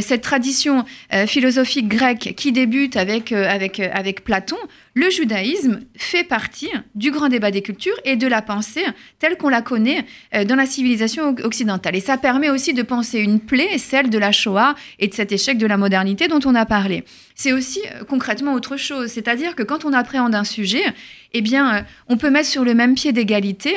[0.00, 4.56] cette tradition euh, philosophique grecque qui débute avec, euh, avec, euh, avec Platon,
[4.94, 8.84] le judaïsme fait partie du grand débat des cultures et de la pensée
[9.18, 11.96] telle qu'on la connaît euh, dans la civilisation occidentale.
[11.96, 15.32] Et ça permet aussi de penser une plaie, celle de la Shoah et de cet
[15.32, 17.04] échec de la modernité dont on a parlé.
[17.34, 20.84] C'est aussi euh, concrètement autre chose, c'est-à-dire que quand on appréhende un sujet,
[21.32, 23.74] eh bien, euh, on peut mettre sur le même pied d'égalité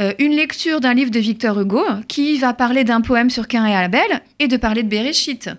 [0.00, 3.66] euh, une lecture d'un livre de Victor Hugo qui va parler d'un poème sur Cain
[3.66, 5.50] et Abel et de parler de Bereshit.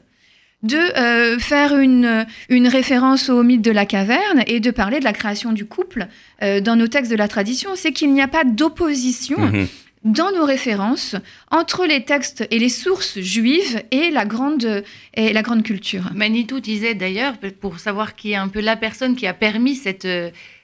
[0.64, 5.04] De euh, faire une, une référence au mythe de la caverne et de parler de
[5.04, 6.08] la création du couple
[6.44, 7.72] euh, dans nos textes de la tradition.
[7.76, 9.68] C'est qu'il n'y a pas d'opposition Mhm.
[10.04, 11.16] dans nos références
[11.50, 14.84] entre les textes et les sources juives et la grande,
[15.16, 16.12] et la grande culture.
[16.14, 20.08] Manitou disait d'ailleurs, pour savoir qui est un peu la personne qui a permis cette,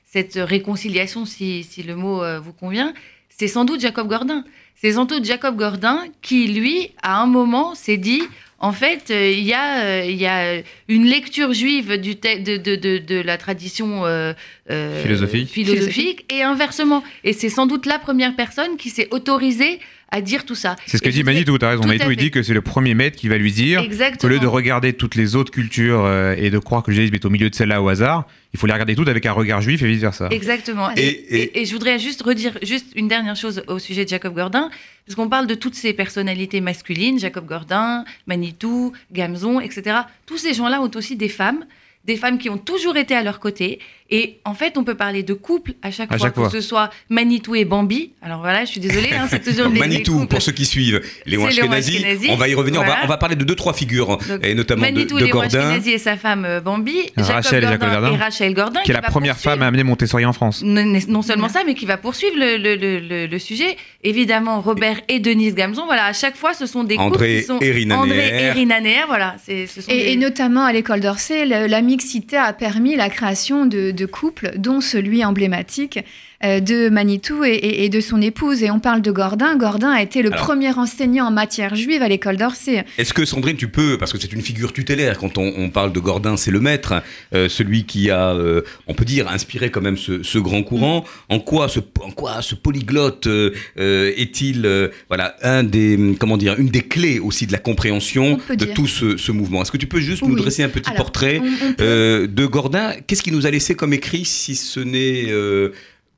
[0.06, 2.94] cette réconciliation, si, si le mot vous convient,
[3.40, 4.44] c'est sans doute Jacob Gordin.
[4.76, 8.22] C'est sans doute Jacob Gordin qui, lui, à un moment, s'est dit,
[8.60, 12.58] en fait, euh, il y, a, euh, il y a une lecture juive du de,
[12.58, 14.34] de, de, de la tradition euh,
[14.72, 15.50] euh, Philosophique.
[15.50, 17.04] philosophique et inversement.
[17.24, 20.76] Et c'est sans doute la première personne qui s'est autorisée à dire tout ça.
[20.86, 21.82] C'est ce que Et dit Manitou, t'as raison.
[21.84, 24.30] Tout à Manitou, il dit que c'est le premier maître qui va lui dire Exactement.
[24.30, 27.16] Au lieu de regarder toutes les autres cultures euh, et de croire que le judaïsme
[27.16, 29.62] est au milieu de celle-là au hasard, il faut les regarder toutes avec un regard
[29.62, 30.30] juif et vice-versa.
[30.32, 30.90] Exactement.
[30.96, 34.06] Et- Et, et- et- et je voudrais juste redire juste une dernière chose au sujet
[34.06, 34.70] de Jacob Gordin,
[35.06, 39.98] parce qu'on parle de toutes ces personnalités masculines, Jacob Gordin, Manitou, Gamzon, etc.
[40.26, 41.66] Tous ces gens-là ont aussi des femmes,
[42.08, 43.80] des femmes qui ont toujours été à leur côté.
[44.10, 46.50] Et en fait, on peut parler de couple à chaque À fois, chaque que fois.
[46.50, 48.14] ce soit Manitou et Bambi.
[48.22, 51.46] Alors voilà, je suis désolée, hein, c'est toujours des, Manitou, pour ceux qui suivent, Léon
[51.48, 53.02] Ashkenazi, on va y revenir, on, va, Voilà.
[53.04, 55.60] on va parler de deux, trois figures, Donc, et notamment de, Manitou, de Léon Gordin.
[55.60, 59.38] Ashkenazi et sa femme euh, Bambi, Rachel Jacob et Rachel Gordin, qui est la première
[59.38, 60.64] femme à amener Montessori en France.
[60.64, 63.76] non, non seulement ça, mais qui va poursuivre le, le- le- le- le sujet.
[64.04, 67.44] Évidemment, Robert et Denise Gamzon, voilà, à chaque fois, ce sont des couples André qui
[67.46, 67.60] sont...
[67.98, 69.36] André et Rina Neher, voilà.
[69.44, 73.10] c'est- Ce sont Et, des- et notamment à l'école d'Orsay, la mixité a permis la
[73.10, 76.00] création de, de couples, dont celui emblématique
[76.44, 78.62] de Manitou et, et- et de son épouse.
[78.64, 79.56] Et on parle de Gordin.
[79.58, 80.46] Gordin a été le Alors.
[80.46, 82.86] premier enseignant en matière juive à l'école d'Orsay.
[82.98, 85.92] Est-ce que Sandrine, tu peux, parce que c'est une figure tutélaire, quand on, on parle
[85.94, 87.02] de Gordin, c'est le maître,
[87.34, 91.06] euh, celui qui a, euh, on peut dire, inspiré quand même ce, ce grand courant.
[91.30, 96.38] En quoi ce, en quoi ce polyglotte euh, euh, est-il, euh, voilà, un des, comment
[96.38, 98.74] dire, une des clés aussi de la compréhension de dire.
[98.74, 99.62] tout ce, ce mouvement?
[99.64, 102.28] Est-ce que tu peux juste nous dresser un petit Alors, portrait on- on peut- euh,
[102.28, 102.94] de Gordin?
[103.08, 105.70] Qu'est-ce qu'il nous a laissé comme écrit, si ce n'est euh,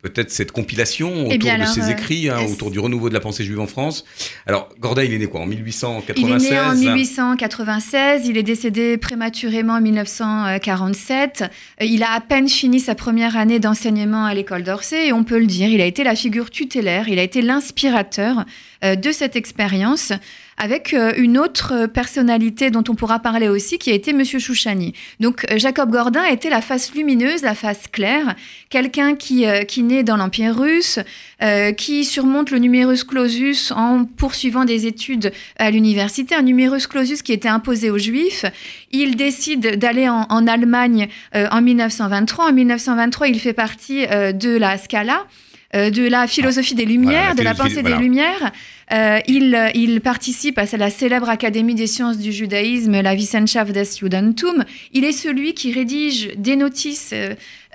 [0.02, 3.14] peut-être cette compilation autour Eh bien, de ses euh, écrits, hein, autour du renouveau de
[3.14, 4.06] la pensée juive en France
[4.46, 8.44] Alors, Gordin, il est né quoi En 1896 Il est né en 1896, il est
[8.44, 11.44] décédé prématurément en 1947.
[11.82, 15.24] Euh, Il a à peine fini sa première année d'enseignement à l'école d'Orsay et on
[15.24, 18.46] peut le dire, il a été la figure tutélaire, il a été l'inspirateur
[18.82, 20.14] de cette expérience
[20.60, 24.94] avec euh, une autre personnalité dont on pourra parler aussi, qui a été Monsieur Chouchani.
[25.20, 28.36] Donc euh, Jacob Gordin était la face lumineuse, la face claire,
[28.70, 31.00] quelqu'un qui, euh, qui naît dans l'Empire russe,
[31.42, 37.22] euh, qui surmonte le numerus clausus en poursuivant des études à l'université, un numerus clausus
[37.22, 38.44] qui était imposé aux Juifs.
[38.92, 42.50] Il décide d'aller en, Allemagne euh, en 1923.
[42.50, 45.26] En 1923, il fait partie euh, de la Scala.
[45.76, 47.98] Euh, de la philosophie des Lumières, Voilà, la de la pensée voilà.
[47.98, 48.52] des Lumières.
[48.92, 53.72] Euh, il, euh, il participe à la célèbre Académie des sciences du judaïsme, la Wissenschaft
[53.72, 54.64] des Judentum.
[54.94, 57.14] Il est celui qui rédige des notices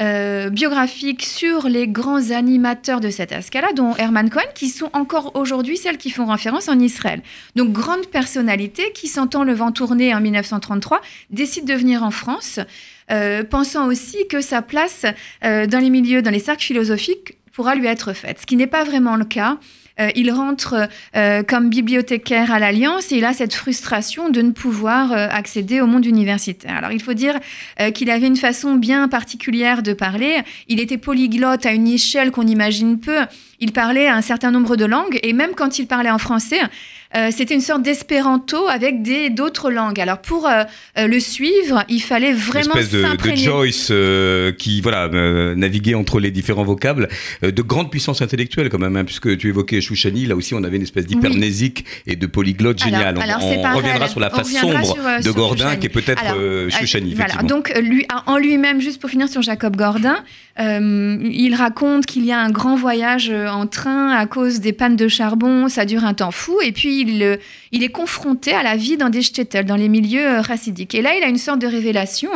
[0.00, 5.36] euh, biographiques sur les grands animateurs de cette Ascala, dont Hermann Cohen, qui sont encore
[5.36, 7.22] aujourd'hui celles qui font référence en Israël.
[7.54, 12.58] Donc, grande personnalité qui, sentant le vent tourner en 1933, décide de venir en France,
[13.12, 15.04] euh, pensant aussi que sa place
[15.42, 18.40] dans les milieux, dans les cercles philosophiques, pourra lui être faite.
[18.40, 19.58] Ce qui n'est pas vraiment le cas.
[20.00, 24.50] Euh, il rentre euh, comme bibliothécaire à l'Alliance et il a cette frustration de ne
[24.50, 26.76] pouvoir euh, accéder au monde universitaire.
[26.76, 27.38] Alors il faut dire
[27.80, 30.40] euh, qu'il avait une façon bien particulière de parler.
[30.68, 33.20] Il était polyglotte à une échelle qu'on imagine peu.
[33.60, 36.60] Il parlait un certain nombre de langues et même quand il parlait en français,
[37.16, 40.00] euh, c'était une sorte d'espéranto avec des d'autres langues.
[40.00, 40.64] Alors pour euh,
[40.98, 43.36] euh, le suivre, il fallait Une vraiment espèce de, de.
[43.36, 45.08] Joyce euh, qui voilà
[45.54, 47.08] naviguait entre les différents vocables
[47.42, 50.76] de grande puissance intellectuelle quand même hein, puisque tu évoquais Chouchani là aussi on avait
[50.76, 53.40] une espèce d'hypermnésique et de polyglotte génial on, alors,
[53.76, 55.80] reviendra sur la face sombre sur, de sur Gordin Chouchani.
[55.80, 60.16] qui est peut-être Chouchani Voilà, donc lui, en lui-même, juste pour finir sur Jacob Gordin,
[60.58, 65.08] il raconte qu'il y a un grand voyage en train à cause des pannes de
[65.08, 67.36] charbon, ça dure un temps fou, et puis il, euh,
[67.72, 70.94] il est confronté à la vie dans des shtetl, dans les milieux euh, chassidiques.
[70.94, 72.30] Et là, il a une sorte de révélation.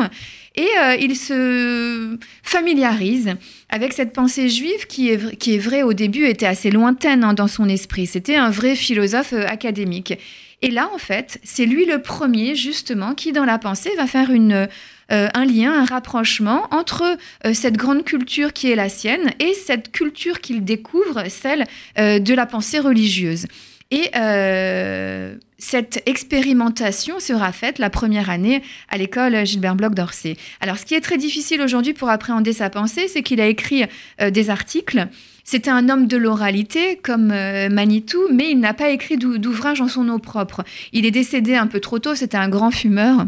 [0.57, 3.35] Et euh, il se familiarise
[3.69, 7.35] avec cette pensée juive qui est, qui est vraie au début, était assez lointaine hein,
[7.35, 8.07] dans son esprit.
[8.07, 10.19] C'était un vrai philosophe académique.
[10.61, 14.31] Et là, en fait, c'est lui le premier, justement, qui, dans la pensée, va faire
[14.31, 14.67] une,
[15.13, 17.17] euh, un lien, un rapprochement entre
[17.53, 21.65] cette grande culture qui est la sienne et cette culture qu'il découvre, celle
[21.97, 23.47] de la pensée religieuse.
[23.91, 30.37] Et euh, cette expérimentation sera faite la première année à l'école Gilbert Bloch d'Orsay.
[30.61, 33.85] Alors, ce qui est très difficile aujourd'hui pour appréhender sa pensée, c'est qu'il a écrit
[34.21, 35.09] euh, des articles.
[35.43, 39.89] C'était un homme de l'oralité, comme euh, Manitou, mais il n'a pas écrit d'ouvrage en
[39.89, 40.65] son nom propre.
[40.93, 43.27] Il est décédé un peu trop tôt, c'était un grand fumeur.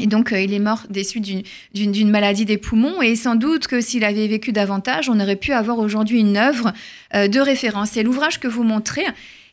[0.00, 3.02] Et donc, il est mort des suites d'une maladie des poumons.
[3.02, 6.72] Et sans doute que s'il avait vécu davantage, on aurait pu avoir aujourd'hui une œuvre
[7.14, 7.96] de référence.
[7.96, 9.04] Et l'ouvrage que vous montrez,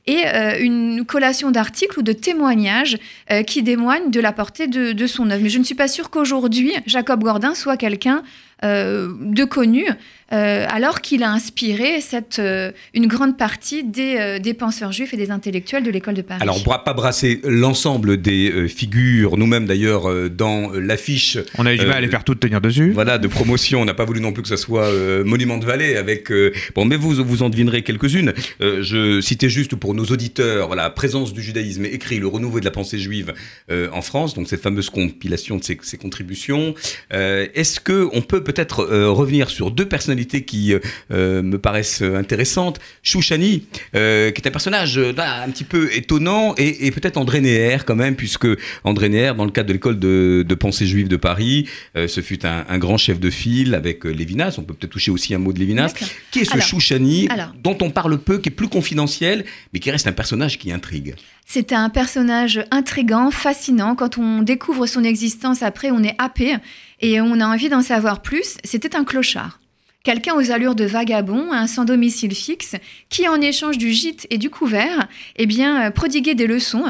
[0.08, 2.98] et euh, une collation d'articles ou de témoignages
[3.32, 5.42] euh, qui témoignent de la portée de, de, son œuvre.
[5.42, 8.24] Mais je ne suis pas sûre qu'aujourd'hui, Jacob Gordin soit quelqu'un
[8.64, 9.86] euh, de connu,
[10.34, 15.18] euh, alors qu'il a inspiré cette, euh, une grande partie des, des, penseurs juifs et
[15.18, 16.42] des intellectuels de l'école de Paris.
[16.42, 21.38] Alors, on ne pourra pas brasser l'ensemble des figures, nous-mêmes d'ailleurs, dans l'affiche.
[21.58, 22.92] On a eu du mal à les faire toutes tenir dessus.
[22.92, 23.82] Voilà, de promotion.
[23.82, 24.90] On n'a pas voulu non plus que ce soit
[25.24, 26.32] Monument de Vallée avec.
[26.74, 28.34] bon, mais vous, vous en devinerez quelques-unes.
[28.60, 32.72] je citais juste pour nos auditeurs, voilà, présence du judaïsme écrit Le renouveau de la
[32.72, 33.34] pensée juive
[33.70, 36.74] en France, donc cette fameuse compilation de ces, ces contributions.
[37.12, 40.80] Est-ce qu'on peut peut-être euh, revenir sur deux personnalités qui euh,
[41.12, 42.80] euh, me paraissent intéressantes.
[43.04, 48.16] Chouchani, qui est un personnage un petit peu étonnant, et, peut-être André Néer quand même,
[48.16, 48.48] puisque
[48.84, 52.78] André Néer, dans le cadre de l'école de, pensée juive de Paris, ce fut un,
[52.78, 54.56] grand chef de file avec Lévinas.
[54.58, 55.94] On peut peut-être toucher aussi un mot de Lévinas.
[56.32, 57.28] Qui est ce Chouchani,
[57.64, 61.16] dont on parle peu, qui est plus confidentiel, mais qui reste un personnage qui intrigue
[61.46, 63.96] c'est un personnage intrigant, fascinant.
[63.96, 66.58] Quand on découvre son existence après, on est happé
[67.02, 68.58] et on a envie d'en savoir plus.
[68.64, 69.60] C'était un clochard.
[70.06, 72.76] Quelqu'un aux allures de vagabond, sans domicile fixe,
[73.10, 76.86] qui en échange du gîte et du couvert, eh bien, euh, prodiguait des leçons.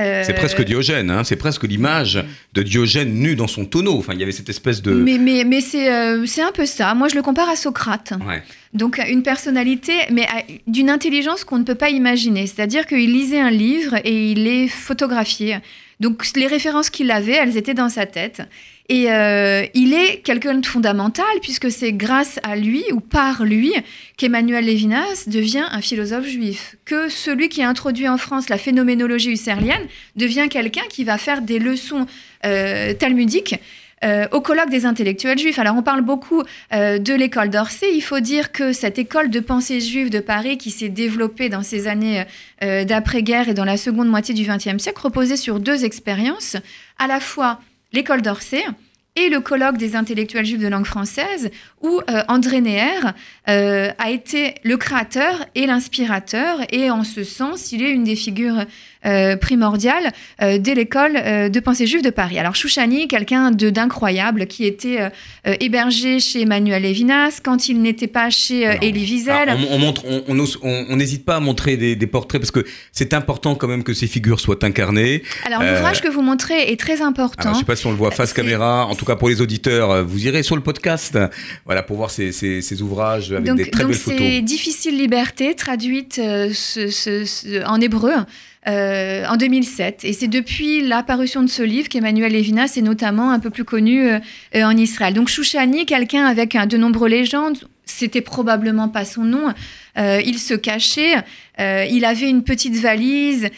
[0.00, 2.22] Euh, c'est presque Diogène, hein c'est presque l'image
[2.54, 3.96] de Diogène nu dans son tonneau.
[3.96, 4.92] Enfin, il y avait cette espèce de.
[4.92, 6.92] Mais, mais, mais c'est, euh, un peu ça.
[6.94, 8.14] Moi, je le compare à Socrate.
[8.74, 10.26] Donc, une personnalité, mais
[10.66, 12.48] d'une intelligence qu'on ne peut pas imaginer.
[12.48, 15.60] C'est-à-dire qu'il lisait un livre et il les photographiait.
[16.00, 18.42] Donc, les références qu'il avait, elles étaient dans sa tête.
[18.88, 23.72] Et euh, il est quelqu'un de fondamental, puisque c'est grâce à lui ou par lui
[24.16, 26.76] qu'Emmanuel Lévinas devient un philosophe juif.
[26.84, 31.42] Que celui qui a introduit en France la phénoménologie husserlienne devient quelqu'un qui va faire
[31.42, 32.06] des leçons
[32.44, 33.56] euh, talmudiques
[34.06, 35.58] euh, au colloque des intellectuels juifs.
[35.58, 36.42] Alors on parle beaucoup
[36.72, 37.94] de l'école d'Orsay.
[37.94, 41.62] Il faut dire que cette école de pensée juive de Paris qui s'est développée dans
[41.62, 42.24] ces années
[42.60, 46.56] d'après-guerre et dans la seconde moitié du XXe siècle reposait sur deux expériences,
[46.98, 47.60] à la fois
[47.92, 48.64] l'école d'Orsay
[49.16, 53.00] et le colloque des intellectuels juifs de langue française, où euh, André Neher
[53.48, 58.16] euh, a été le créateur et l'inspirateur, et en ce sens, il est une des
[58.16, 58.66] figures
[59.06, 60.10] euh, primordiale
[60.42, 62.40] euh, dès l'école euh, de pensée juive de Paris.
[62.40, 64.98] Alors Chouchani, quelqu'un d'incroyable qui était
[65.44, 69.56] hébergé chez Emmanuel Lévinas quand il n'était pas chez Elie Wiesel.
[69.70, 70.02] On, montre,
[70.62, 74.06] on n'hésite pas à montrer des, portraits parce que c'est important quand même que ces
[74.06, 75.22] figures soient incarnées.
[75.44, 77.50] Alors l'ouvrage que vous montrez est très important.
[77.50, 78.86] je ne sais pas si on le voit face caméra.
[78.86, 81.18] En tout cas pour les auditeurs, vous irez sur le podcast,
[81.64, 84.18] voilà pour voir ces, ces, ouvrages avec des très belles photos.
[84.18, 88.14] Donc c'est Difficile liberté traduite en hébreu.
[88.68, 90.00] Euh, en 2007.
[90.02, 94.08] Et c'est depuis l'apparition de ce livre qu'Emmanuel Levinas est notamment un peu plus connu
[94.08, 94.18] euh,
[94.56, 95.14] euh, en Israël.
[95.14, 99.54] Donc Chouchani, quelqu'un avec de nombreuses légendes, c'était probablement pas son nom.
[99.96, 101.14] il se cachait.
[101.58, 103.48] il avait une petite valise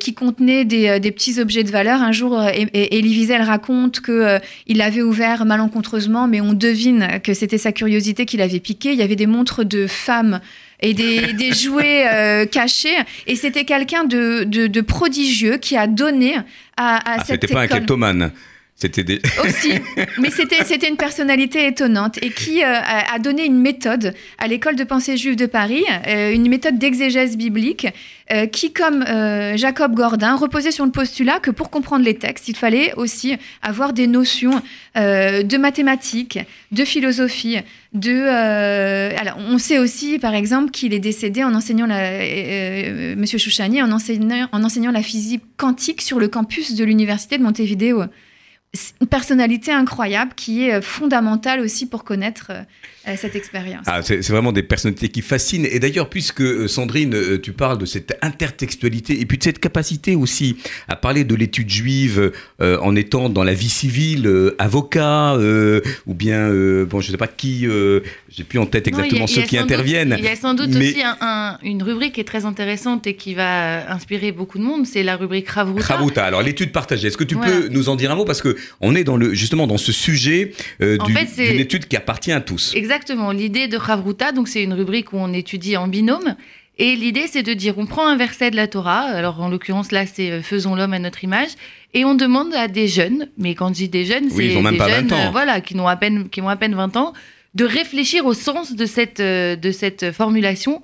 [0.00, 2.00] qui contenait des, petits objets de valeur.
[2.00, 7.58] Un jour, Elie Wiesel raconte que il l'avait ouvert malencontreusement, mais on devine que c'était
[7.58, 8.92] sa curiosité qui l'avait piqué.
[8.92, 10.40] Il y avait des montres de femmes
[10.84, 12.96] et des, jouets euh, cachés.
[13.26, 16.42] Et c'était quelqu'un de, prodigieux qui a donné à,
[16.76, 18.30] à ah, C'était pas un kleptomane.
[18.76, 19.72] C'était aussi,
[20.18, 24.82] mais c'était une personnalité étonnante et qui euh, a donné une méthode à l'école de
[24.82, 27.86] pensée juive de Paris, euh, une méthode d'exégèse biblique
[28.32, 29.04] euh, qui, comme
[29.54, 33.92] Jacob Gordin, reposait sur le postulat que pour comprendre les textes, il fallait aussi avoir
[33.92, 34.60] des notions
[34.96, 36.40] de mathématiques,
[36.72, 37.58] de philosophie,
[37.94, 45.02] on sait aussi, par exemple, qu'il est décédé en enseignant Monsieur Chouchani en enseignant la
[45.02, 48.04] physique quantique sur le campus de l'université de Montevideo.
[49.00, 52.52] Une personnalité incroyable qui est fondamentale aussi pour connaître
[53.06, 53.84] euh, cette expérience.
[53.86, 55.66] Ah, c'est vraiment des personnalités qui fascinent.
[55.70, 59.58] Et d'ailleurs, puisque euh, Sandrine, euh, tu parles de cette intertextualité et puis de cette
[59.58, 60.56] capacité aussi
[60.88, 65.36] à parler de l'étude juive en étant dans la vie civile, avocat,
[66.06, 66.48] ou bien,
[66.84, 67.66] bon, je ne sais pas qui,
[68.28, 70.14] j'ai plus en tête exactement ceux qui interviennent.
[70.18, 71.02] il y a sans doute aussi
[71.62, 75.16] une rubrique qui est très intéressante et qui va inspirer beaucoup de monde, c'est la
[75.16, 75.94] rubrique Ravruta.
[75.94, 77.08] Ravruta, alors l'étude partagée.
[77.08, 78.24] Est-ce que tu peux nous en dire un mot?
[78.24, 78.42] Parce
[78.80, 82.72] qu'on est dans le, justement dans ce sujet d'une étude qui appartient à tous.
[82.74, 83.32] Exactement.
[83.32, 86.36] L'idée de Chavruta, donc c'est une rubrique où on étudie en binôme.
[86.76, 89.92] Et l'idée, c'est de dire, on prend un verset de la Torah, alors en l'occurrence
[89.92, 91.50] là, c'est euh, Faisons l'homme à notre image,
[91.92, 95.12] et on demande à des jeunes, mais quand je dis des jeunes, c'est des jeunes
[95.12, 97.12] euh, voilà, qui, ont à peine, qui ont à peine 20 ans,
[97.54, 100.82] de réfléchir au sens de cette, euh, de cette formulation.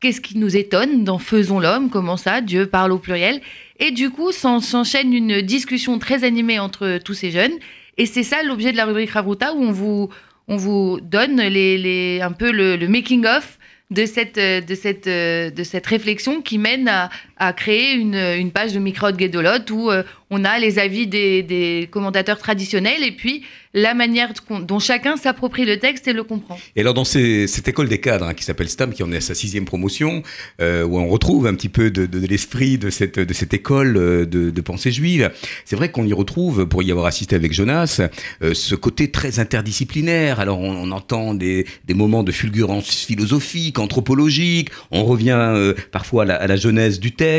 [0.00, 3.40] Qu'est-ce qui nous étonne dans Faisons l'homme Comment ça Dieu parle au pluriel?
[3.80, 7.54] Et du coup, s'enchaîne une discussion très animée entre tous ces jeunes.
[7.96, 10.10] Et c'est ça l'objet de la rubrique Chavruta, où on vous,
[10.48, 13.58] on vous donne un peu le, making-of
[13.90, 17.08] de cette, de, de cette réflexion qui mène à,
[17.40, 21.42] à créer une, une page de Micro Guédolot où euh, on a les avis des,
[21.42, 24.32] des, commentateurs traditionnels et puis la manière
[24.62, 26.58] dont chacun s'approprie le texte et le comprend.
[26.76, 29.20] Et alors dans cette école des cadres hein, qui s'appelle STAM, qui en est à
[29.20, 30.22] sa sixième promotion,
[30.60, 34.26] euh, où on retrouve un petit peu de, l'esprit de cette, de cette école euh,
[34.26, 35.32] de, pensée juive,
[35.64, 38.02] c'est vrai qu'on y retrouve, pour y avoir assisté avec Jonas,
[38.40, 40.38] ce côté très interdisciplinaire.
[40.38, 46.34] Alors on, entend des, des, moments de fulgurance philosophique, anthropologique, on revient parfois à la,
[46.34, 47.29] à la jeunesse du texte,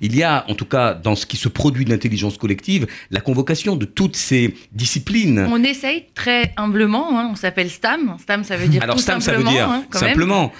[0.00, 3.20] il y a, en tout cas, dans ce qui se produit de l'intelligence collective, la
[3.20, 5.46] convocation de toutes ces disciplines.
[5.50, 8.16] On essaye très humblement, hein, on s'appelle STAM.
[8.20, 10.52] STAM, ça veut dire Alors, STAM, ça veut dire hein, simplement.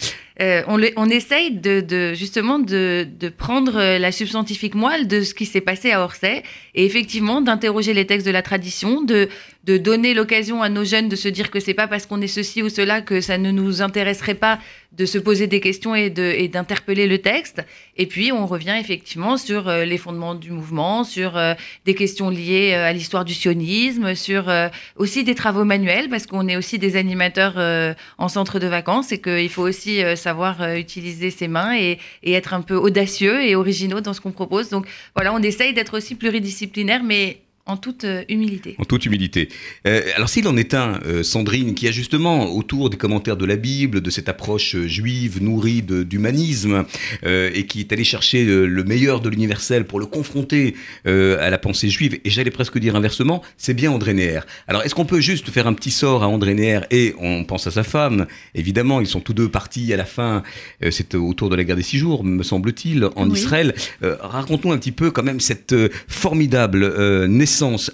[0.42, 5.92] Euh, on, essaye de, justement de, prendre la substantifique moelle de ce qui s'est passé
[5.92, 6.42] à Orsay
[6.74, 9.28] et effectivement d'interroger les textes de la tradition, de,
[9.64, 12.62] donner l'occasion à nos jeunes de se dire que c'est pas parce qu'on est ceci
[12.62, 14.58] ou cela que ça ne nous intéresserait pas
[14.92, 17.62] de se poser des questions et d'interpeller le texte.
[17.96, 21.54] Et puis, on revient effectivement sur euh, les fondements du mouvement, sur euh,
[21.86, 24.50] des questions liées euh, à l'histoire du sionisme, sur
[24.96, 29.20] aussi des travaux manuels, parce qu'on est aussi des animateurs en centre de vacances et
[29.20, 30.31] qu'il faut aussi savoir
[30.78, 34.70] utiliser ses mains et, et, être un peu audacieux et originaux dans ce qu'on propose.
[34.70, 38.74] Donc voilà, on essaye d'être aussi pluridisciplinaire, mais en toute euh, humilité.
[38.78, 39.48] En toute humilité.
[39.86, 43.44] Euh, alors s'il en est un, euh, Sandrine, qui a justement autour des commentaires de
[43.44, 46.84] la Bible, de cette approche juive nourrie d'humanisme,
[47.24, 51.88] et qui est allé chercher le meilleur de l'universel pour le confronter à la pensée
[51.88, 54.40] juive, et j'allais presque dire inversement, c'est bien André Neher.
[54.66, 57.66] Alors est-ce qu'on peut juste faire un petit sort à André Neher, et on pense
[57.66, 60.42] à sa femme, évidemment, ils sont tous deux partis à la fin,
[60.90, 63.74] c'est autour de la guerre des six jours, me semble-t-il, en Israël.
[64.02, 65.74] Raconte-nous un petit peu quand même cette
[66.08, 67.28] formidable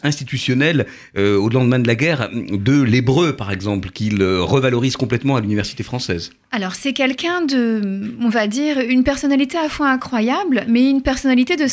[0.02, 0.86] institutionnelle
[1.16, 5.40] euh, au lendemain de la guerre de l'hébreu, par exemple, qu'il euh, revalorise complètement à
[5.40, 10.64] l'université française Alors, c'est quelqu'un de, on va dire, une personnalité à la fois incroyable,
[10.68, 11.64] mais une personnalité de,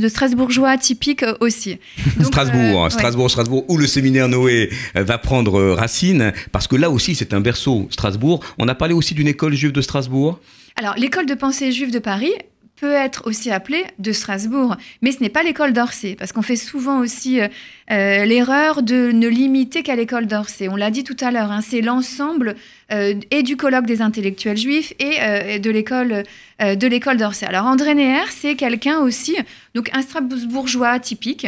[0.00, 1.78] de Strasbourgeois typique aussi.
[2.22, 7.14] Strasbourg, euh, Strasbourg, Strasbourg, où le séminaire Noé va prendre racine, parce que là aussi,
[7.14, 8.40] c'est un berceau, Strasbourg.
[8.58, 10.40] On a parlé aussi d'une école juive de Strasbourg
[10.76, 12.32] alors, l'école de pensée juive de Paris,
[12.76, 16.56] peut être aussi appelée de Strasbourg, mais ce n'est pas l'école d'Orsay, parce qu'on fait
[16.56, 17.48] souvent aussi euh,
[17.90, 20.68] euh, l'erreur de ne limiter qu'à l'école d'Orsay.
[20.68, 22.56] On l'a dit tout à l'heure, hein, c'est l'ensemble
[22.92, 26.24] euh, et du colloque des intellectuels juifs et de l'école
[26.60, 27.46] de l'école d'Orsay.
[27.46, 29.36] Alors André Neher, c'est quelqu'un aussi,
[29.74, 31.46] donc un Strasbourgeois typique.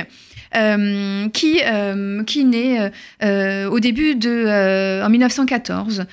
[0.55, 2.93] Euh, qui, euh, qui naît
[3.23, 6.07] euh, au début de, en 1914,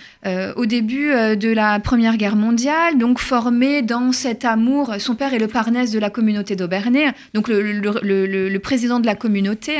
[0.56, 4.96] au début de la Première Guerre mondiale, donc formé dans cet amour.
[5.00, 9.16] Son père est le parnès de la communauté d'Aubernay, donc le, le, président de la
[9.16, 9.80] communauté,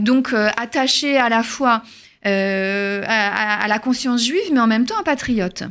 [0.00, 1.82] donc attaché à la fois
[2.24, 5.62] à, la conscience juive, mais en même temps un patriote.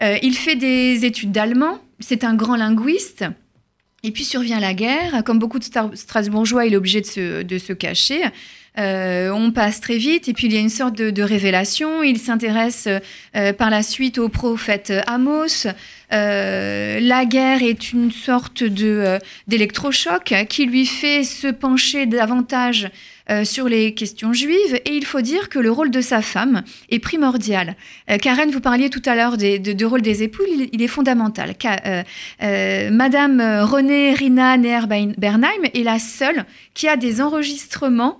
[0.00, 3.24] il fait des études d'allemand, c'est un grand linguiste.
[4.02, 5.22] Et puis survient la guerre.
[5.24, 8.22] Comme beaucoup de Strasbourgeois, il est obligé de se, cacher.
[8.78, 12.02] Euh, on passe très vite et puis il y a une sorte de, révélation.
[12.02, 12.88] Il s'intéresse
[13.36, 15.66] euh, par la suite au prophète Amos.
[16.12, 22.90] Euh, la guerre est une sorte de d'électrochoc qui lui fait se pencher davantage
[23.44, 26.98] sur les questions juives et il faut dire que le rôle de sa femme est
[26.98, 27.76] primordial.
[28.20, 31.54] Karen, vous parliez tout à l'heure du rôle des époux, il, est fondamental.
[32.40, 38.18] Madame Renée Rina Neher-Bernheim est la seule qui a des enregistrements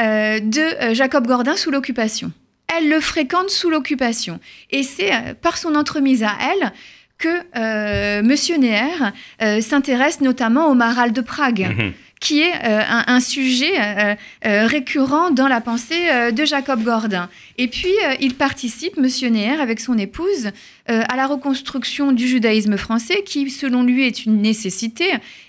[0.00, 2.32] euh, de euh, Jacob Gordin sous l'occupation.
[2.76, 4.40] Elle le fréquente sous l'occupation.
[4.70, 6.72] Et c'est euh, par son entremise à elle
[7.16, 11.94] que Monsieur Neher s'intéresse notamment au Maral de Prague.
[12.24, 17.28] Qui est un, un, sujet récurrent dans la pensée de Jacob Gordin.
[17.58, 20.50] Et puis, il participe, Monsieur Neher, avec son épouse,
[20.86, 25.04] à la reconstruction du judaïsme français, qui, selon lui, est une nécessité.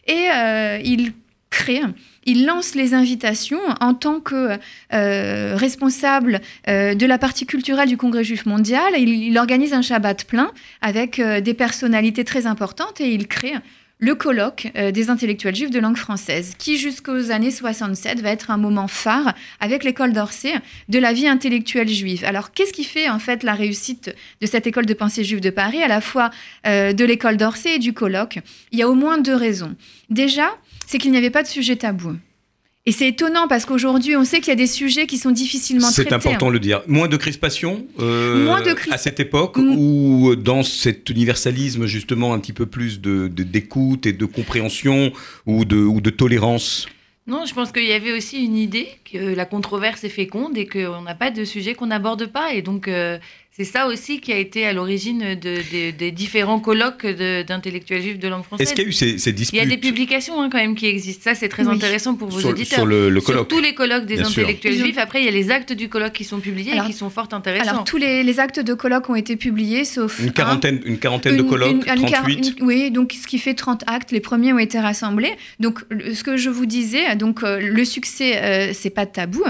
[0.07, 0.27] Et
[0.83, 1.13] il
[1.49, 1.81] crée
[2.25, 4.57] il lance les invitations en tant que
[4.93, 8.93] euh, responsable euh, de la partie culturelle du Congrès juif mondial.
[8.97, 10.51] Il, organise un Shabbat plein
[10.81, 13.53] avec euh, des personnalités très importantes et il crée
[14.05, 18.57] le colloque des intellectuels juifs de langue française, qui jusqu'aux années 67 va être un
[18.57, 20.53] moment phare avec l'école d'Orsay
[20.89, 22.23] de la vie intellectuelle juive.
[22.23, 25.49] Alors qu'est-ce qui fait en fait la réussite de cette école de pensée juive de
[25.49, 26.29] Paris, à la fois
[26.65, 28.37] de l'école d'Orsay et du colloque?
[28.71, 29.75] Il y a au moins deux raisons.
[30.11, 32.15] Déjà, c'est qu'il n'y avait pas de sujet tabou.
[32.87, 35.89] Et c'est étonnant parce qu'aujourd'hui, on sait qu'il y a des sujets qui sont difficilement
[35.89, 36.07] traités.
[36.07, 36.83] C'est important de le dire.
[36.85, 39.75] Moins de crispation euh, Moins de à cette époque mm.
[39.75, 45.11] ou dans cet universalisme justement un petit peu plus de d'écoute et de compréhension
[45.47, 46.87] ou de, ou de tolérance?
[47.27, 50.67] Non, je pense qu'il y avait aussi une idée que la controverse est féconde et
[50.67, 52.53] qu'on n'a pas de sujet qu'on n'aborde pas.
[52.53, 53.17] Et donc, euh,
[53.57, 58.27] c'est ça aussi qui a été à l'origine de, des différents colloques d'intellectuels juifs de
[58.27, 58.67] langue française.
[58.67, 60.57] Est-ce qu'il y a eu ces, ces, disputes Il y a des publications hein, quand
[60.57, 61.23] même qui existent.
[61.23, 62.79] Ça, c'est très intéressant pour vos auditeurs.
[62.79, 63.47] Sur, le, colloque.
[63.47, 64.97] tous les colloques des intellectuels juifs.
[64.97, 67.29] Après, il y a les actes du colloque qui sont publiés et qui sont fort
[67.31, 67.69] intéressants.
[67.69, 70.19] Alors, tous les, actes de colloque ont été publiés, sauf.
[70.19, 72.57] Une quarantaine, une quarantaine de colloques, 38.
[72.59, 74.11] oui, donc ce qui fait 30 actes.
[74.11, 75.31] Les premiers ont été rassemblés.
[75.61, 79.45] Donc, ce que je vous disais, donc, euh, le succès, euh, c'est pas tabou.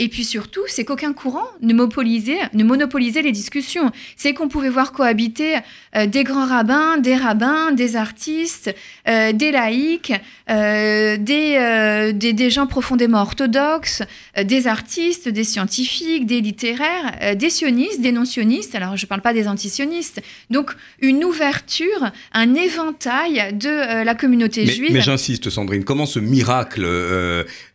[0.00, 3.90] Et puis surtout, c'est qu'aucun courant ne monopolisait, ne monopolisait les discussions.
[4.16, 5.56] C'est qu'on pouvait voir cohabiter
[5.96, 8.72] euh, des grands rabbins, des rabbins, des artistes,
[9.08, 10.12] euh, des laïcs,
[10.50, 14.02] euh, des, des, gens profondément orthodoxes,
[14.42, 18.74] des artistes, des scientifiques, des littéraires, des sionistes, des non-sionistes.
[18.74, 20.22] Alors, je ne parle pas des antisionistes.
[20.50, 24.92] Donc, une ouverture, un éventail de la communauté juive.
[24.92, 26.86] Mais j'insiste, Sandrine, comment ce miracle,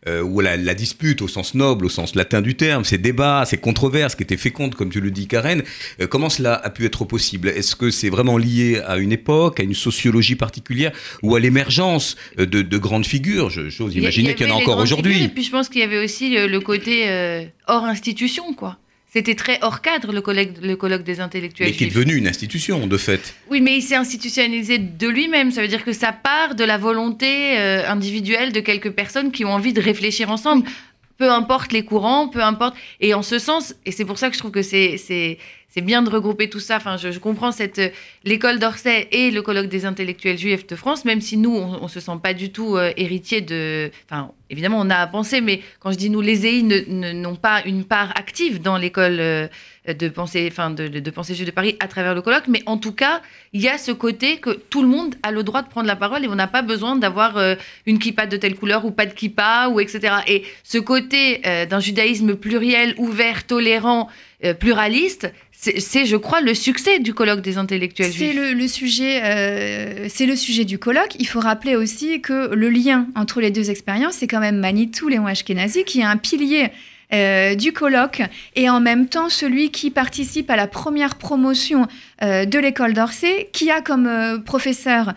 [0.06, 3.58] ou la, la dispute au sens noble, au sens latin du terme, ces débats, ces
[3.58, 5.62] controverses qui étaient fécondes, comme tu le dis, Karen,
[6.00, 7.48] euh, comment cela a pu être possible?
[7.48, 12.16] Est-ce que c'est vraiment lié à une époque, à une sociologie particulière, ou à l'émergence
[12.38, 15.24] euh, de, grandes figures J'ose imaginer qu'il y en a encore aujourd'hui.
[15.24, 18.78] Et puis je pense qu'il y avait aussi le, côté euh, hors institution, quoi.
[19.12, 21.68] C'était très hors cadre, le colloque, le colloque des intellectuels.
[21.68, 23.36] Mais qui est devenu une institution, de fait.
[23.48, 25.52] Oui, mais il s'est institutionnalisé de lui-même.
[25.52, 29.52] Ça veut dire que ça part de la volonté individuelle de quelques personnes qui ont
[29.52, 30.68] envie de réfléchir ensemble
[31.16, 32.74] peu importe les courants, peu importe.
[33.00, 35.38] Et en ce sens, et c'est pour ça que je trouve que c'est
[35.74, 36.76] c'est bien de regrouper tout ça.
[36.76, 41.20] Enfin, je, comprends cette l'école d'Orsay et le colloque des intellectuels juifs de France, même
[41.20, 43.90] si nous, on, ne se sent pas du tout euh, héritier de.
[44.08, 47.60] Enfin, évidemment, on a à penser, mais quand je dis nous, les EI n'ont pas
[47.66, 49.48] une part active dans l'école euh,
[49.88, 52.92] de pensée, enfin, de, de, juive de Paris à travers le colloque, mais en tout
[52.92, 53.20] cas,
[53.52, 55.96] il y a ce côté que tout le monde a le droit de prendre la
[55.96, 59.06] parole et on n'a pas besoin d'avoir euh, une kippa de telle couleur ou pas
[59.06, 60.18] de kippa ou etc.
[60.28, 64.08] Et ce côté d'un judaïsme pluriel, ouvert, tolérant,
[64.52, 65.32] pluraliste,
[65.72, 70.36] c'est, je crois, le succès du colloque des intellectuels c'est Le, sujet, euh, c'est le
[70.36, 71.16] sujet du colloque.
[71.18, 75.08] Il faut rappeler aussi que le lien entre les deux expériences, c'est quand même Manitou,
[75.08, 76.68] Léon Ashkenazi, qui est un pilier
[77.12, 78.22] euh, du colloque
[78.56, 81.86] et en même temps celui qui participe à la première promotion
[82.22, 85.14] euh, de l'école d'Orsay, qui a comme professeur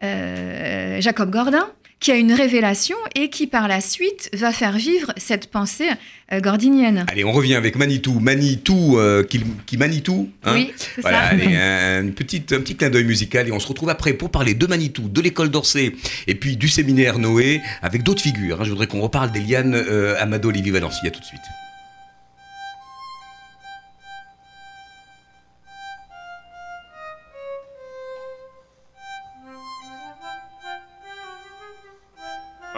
[0.00, 1.68] Jacob Gordin,
[2.00, 5.88] qui a une révélation et qui par la suite va faire vivre cette pensée
[6.32, 7.04] euh, gordinienne.
[7.08, 8.20] Allez, on revient avec Manitou.
[8.20, 10.30] Manitou euh, qui, qui Manitou.
[10.44, 11.26] Hein oui, c'est voilà, ça.
[11.28, 14.54] Allez, un, petit, un petit clin d'œil musical et on se retrouve après pour parler
[14.54, 15.92] de Manitou, de l'école d'Orsay
[16.26, 18.60] et puis du séminaire Noé avec d'autres figures.
[18.60, 18.64] Hein.
[18.64, 21.06] Je voudrais qu'on reparle d'Eliane euh, Amado Olivier Valenci.
[21.06, 21.40] À tout de suite.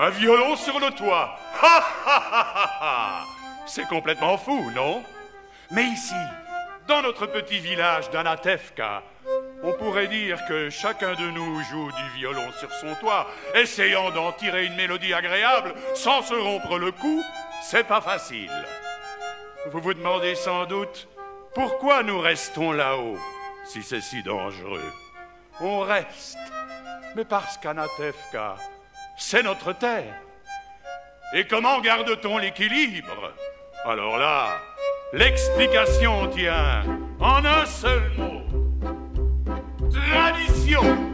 [0.03, 1.37] Un violon sur le toit.
[3.67, 5.05] C'est complètement fou, non?
[5.71, 6.15] Mais ici,
[6.89, 9.03] dans notre petit village d'Anatevka,
[9.63, 14.33] on pourrait dire que chacun de nous joue du violon sur son toit, essayant d'en
[14.33, 17.23] tirer une mélodie agréable sans se rompre le cou.
[17.63, 18.51] C'est pas facile.
[19.71, 21.09] Vous vous demandez sans doute
[21.55, 23.19] pourquoi nous restons là-haut
[23.67, 24.93] si c'est si dangereux?
[25.61, 26.39] On reste,
[27.15, 28.57] mais parce qu'Anatevka,
[29.21, 30.15] c'est notre terre.
[31.35, 33.33] Et comment garde-t-on l'équilibre?
[33.85, 34.49] Alors là,
[35.13, 36.83] l'explication tient
[37.21, 38.41] en un seul mot.
[39.91, 41.10] Tradition.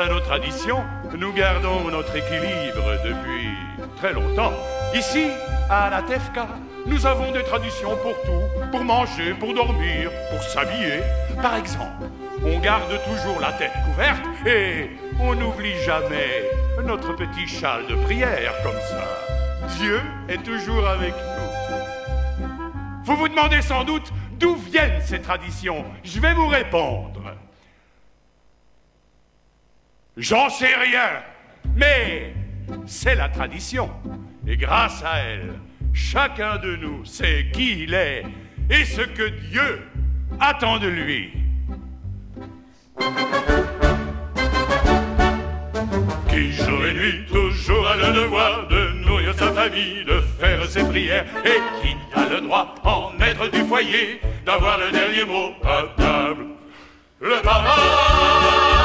[0.00, 0.82] À nos traditions,
[1.16, 3.48] nous gardons notre équilibre depuis
[3.96, 4.52] très longtemps.
[4.94, 5.26] Ici,
[5.70, 6.48] à Anatevka,
[6.86, 11.00] nous avons des traditions pour tout, pour manger, pour dormir, pour s'habiller.
[11.40, 12.06] Par exemple,
[12.44, 14.90] on garde toujours la tête couverte et
[15.20, 16.44] on n'oublie jamais
[16.84, 19.76] notre petit châle de prière comme ça.
[19.78, 22.46] Dieu est toujours avec nous.
[23.04, 25.84] Vous vous demandez sans doute d'où viennent ces traditions.
[26.02, 27.13] Je vais vous répondre.
[30.16, 31.22] J'en sais rien,
[31.74, 32.34] mais
[32.86, 33.90] c'est la tradition.
[34.46, 35.54] Et grâce à elle,
[35.92, 38.22] chacun de nous sait qui il est
[38.70, 39.82] et ce que Dieu
[40.38, 41.32] attend de lui.
[46.28, 50.84] Qui jour et nuit toujours a le devoir de nourrir sa famille, de faire ses
[50.84, 55.82] prières, et qui a le droit, en maître du foyer, d'avoir le dernier mot à
[55.96, 56.46] table.
[57.20, 58.83] Le papa,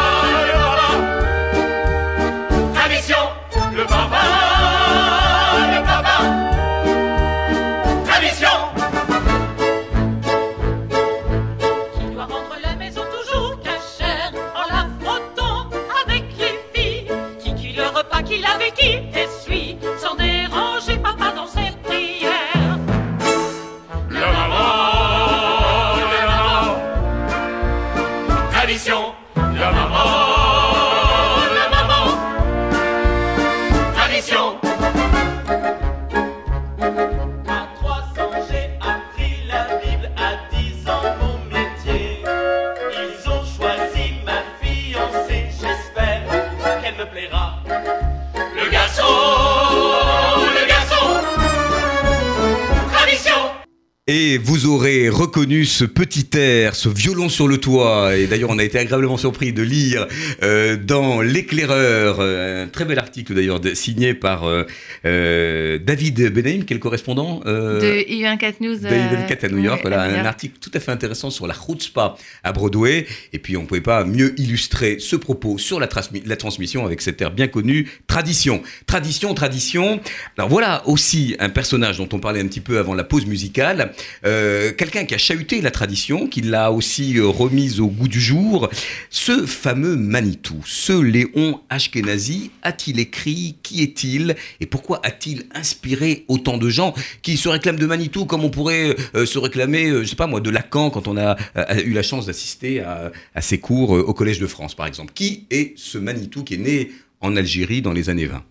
[55.39, 58.17] reconnu ce petit air, ce violon sur le toit.
[58.17, 60.05] Et d'ailleurs, on a été agréablement surpris de lire
[60.43, 66.73] euh, dans L'éclaireur, euh, un très bel article d'ailleurs signé par euh, David Benaim, qui
[66.73, 68.79] est le correspondant euh, De Yvan Cat News.
[68.79, 69.79] de à New York.
[69.81, 73.05] voilà, un article tout à fait intéressant sur la chutzpah à Broadway.
[73.31, 76.85] Et puis, on ne pouvait pas mieux illustrer ce propos sur la, transmi- la transmission
[76.85, 78.61] avec cet air bien connu, tradition.
[78.87, 80.01] Tradition, tradition.
[80.37, 83.93] Alors voilà aussi un personnage dont on parlait un petit peu avant la pause musicale.
[84.23, 88.67] Quelqu'un qui a chahuté la tradition, qui l'a aussi euh, remise au goût du jour.
[89.11, 93.57] Ce fameux Manitou, ce Léon Ashkenazi, a-t-il écrit?
[93.61, 94.35] Qui est-il?
[94.59, 98.95] Et pourquoi a-t-il inspiré autant de gens qui se réclament de Manitou comme on pourrait
[99.13, 101.37] euh, se réclamer, euh, je sais pas moi, de Lacan quand on a,
[101.85, 105.13] eu la chance d'assister à, à ses cours au Collège de France, par exemple?
[105.13, 108.43] Qui est ce Manitou qui est né en Algérie dans les années 20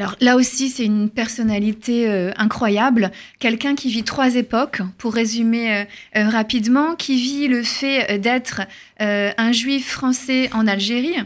[0.00, 5.74] Alors là aussi, c'est une personnalité euh, incroyable, quelqu'un qui vit trois époques, pour résumer
[5.74, 5.84] euh,
[6.16, 8.62] euh, rapidement, qui vit le fait d'être
[8.98, 11.16] un juif français en Algérie,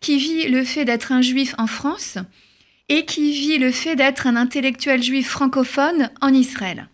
[0.00, 2.18] qui vit le fait d'être un juif en France,
[2.88, 6.88] et qui vit le fait d'être un intellectuel juif francophone en Israël.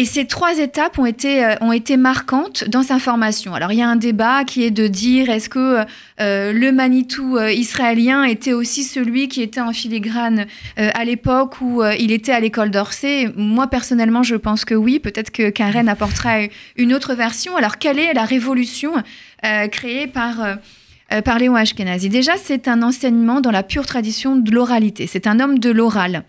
[0.00, 3.52] Et ces trois étapes ont été, euh, ont été marquantes dans sa formation.
[3.54, 5.84] Alors il y a un débat qui est de dire est-ce que
[6.20, 10.46] euh, le Manitou euh, israélien était aussi celui qui était en filigrane
[10.78, 13.32] euh, à l'époque où euh, il était à l'école d'Orsay?
[13.34, 16.42] Moi personnellement je pense que oui, peut-être que Karen apportera
[16.76, 17.56] une autre version.
[17.56, 18.92] Alors quelle est la révolution
[19.44, 20.58] euh, créée par...
[21.24, 22.08] par Léon Ashkenazi?
[22.08, 25.08] Déjà, c'est un enseignement dans la pure tradition de l'oralité.
[25.08, 26.22] C'est un homme de l'oral,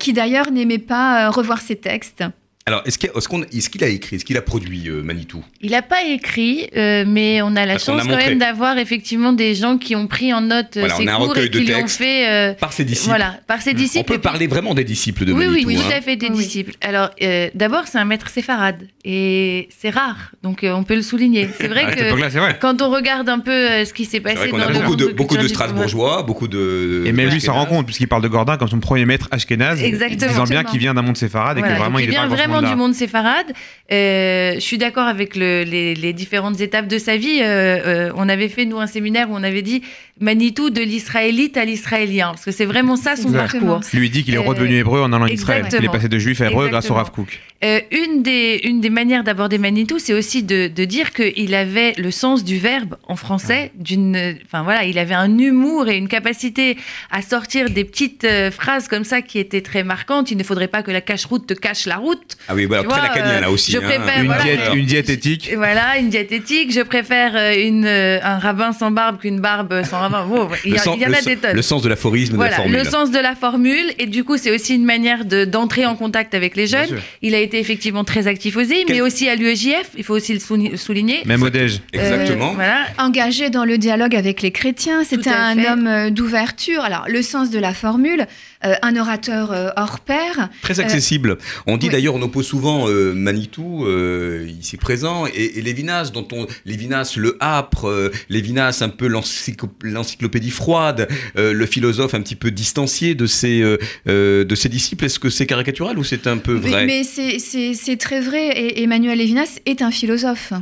[0.00, 2.24] qui d'ailleurs n'aimait pas revoir ses textes.
[2.68, 5.44] Alors, est-ce qu'il est qu'on- est-ce qu'il a écrit, est-ce qu'il a produit euh, Manitou?
[5.62, 8.38] Il n'a pas écrit, euh, mais on a la Parce qu'on a chance quand même
[8.40, 11.16] d'avoir effectivement des gens qui ont pris en note euh, Voilà, ses on a un
[11.18, 12.28] cours recueil et de qui lui ont textes fait.
[12.28, 13.10] euh, Par ses disciples.
[13.10, 14.00] Voilà, par ses disciples.
[14.10, 15.68] On peut puis- parler vraiment des disciples de oui, Manitou.
[15.68, 15.82] oui, hein.
[15.86, 16.38] tout à fait des Oui.
[16.38, 16.72] disciples.
[16.80, 21.02] Alors, euh, d'abord, c'est un maître séfarade et c'est rare, donc euh, on peut le
[21.02, 21.48] souligner.
[21.60, 22.58] C'est vrai que vrai.
[22.60, 24.72] quand on regarde un peu euh, ce qui s'est C'est passé vrai qu'on dans a
[24.72, 27.04] le beaucoup de, beaucoup de Strasbourgeois, beaucoup de.
[27.06, 29.80] Et même lui s'en rend compte, puisqu'il parle de Gordin comme son premier maître ashkénaze,
[29.84, 30.32] Exactement.
[30.32, 32.94] disant bien qu'il vient d'un monde séfarade et que vraiment il est vraiment du monde
[32.94, 33.52] séfarade.
[33.92, 37.38] Euh, je suis d'accord avec le- les, les différentes étapes de sa vie.
[37.40, 39.82] Euh, euh, on avait fait, nous, un séminaire où on avait dit
[40.18, 42.28] Manitou de l'israélite à l'israélien.
[42.28, 43.74] Parce que c'est vraiment ça son Exactement.
[43.78, 43.98] parcours.
[43.98, 45.66] Lui dit qu'il est redevenu hébreu en allant en Israël.
[45.78, 46.94] Il est passé de juif à hébreu grâce au.
[46.94, 47.40] Rav Kook.
[47.62, 52.10] Une, des, une des manières d'aborder Manitou, c'est aussi de, de dire qu'il avait le
[52.10, 53.72] sens du verbe en français.
[53.74, 56.76] D'une, enfin voilà, il avait un humour et une capacité
[57.10, 60.30] à sortir des petites phrases comme ça qui étaient très marquantes.
[60.30, 62.36] Il ne faudrait pas que la cache-route te cache la route.
[62.48, 63.72] Ah oui, très vois, lacanien euh, là aussi.
[63.72, 63.82] je hein.
[63.82, 65.48] préfère, Une, voilà, diète, une diététique.
[65.52, 66.72] Et Voilà, une diététique.
[66.72, 70.26] Je préfère euh, une, euh, un rabbin sans barbe qu'une barbe sans rabbin.
[70.30, 71.56] Oh, il y, Le a- sens- il y en le a sens- des tonnes.
[71.56, 72.76] Le sens de l'aphorisme, de la Voilà, formule.
[72.78, 73.92] le sens de la formule.
[73.98, 77.00] Et du coup, c'est aussi une manière de- d'entrer en contact avec les jeunes.
[77.22, 80.34] Il a été effectivement très actif aux EI, mais aussi à l'UEJF, il faut aussi
[80.34, 81.22] le souligner.
[81.24, 81.80] Même au.
[81.92, 82.50] Exactement.
[82.50, 82.78] Euh, voilà.
[82.98, 85.68] Engagé dans le dialogue avec les chrétiens, c'était un fait.
[85.68, 86.82] homme d'ouverture.
[86.84, 88.26] Alors, le sens de la formule,
[88.64, 90.48] euh, un orateur euh, hors pair.
[90.62, 91.38] Très accessible.
[91.66, 91.92] On dit oui.
[91.92, 97.36] d'ailleurs, on souvent euh, Manitou, euh, ici présent, et, et Lévinas, dont on Lévinas le
[97.40, 101.08] âpre, euh, Lévinas un peu l'encyclo- l'encyclopédie froide,
[101.38, 105.04] euh, le philosophe un petit peu distancié de ses euh, de ses disciples.
[105.04, 106.86] Est-ce que c'est caricatural ou c'est un peu Mais, vrai?
[106.86, 107.38] mais c'est-
[107.74, 108.48] c'est très vrai.
[108.48, 110.52] Et Emmanuel Levinas est un philosophe.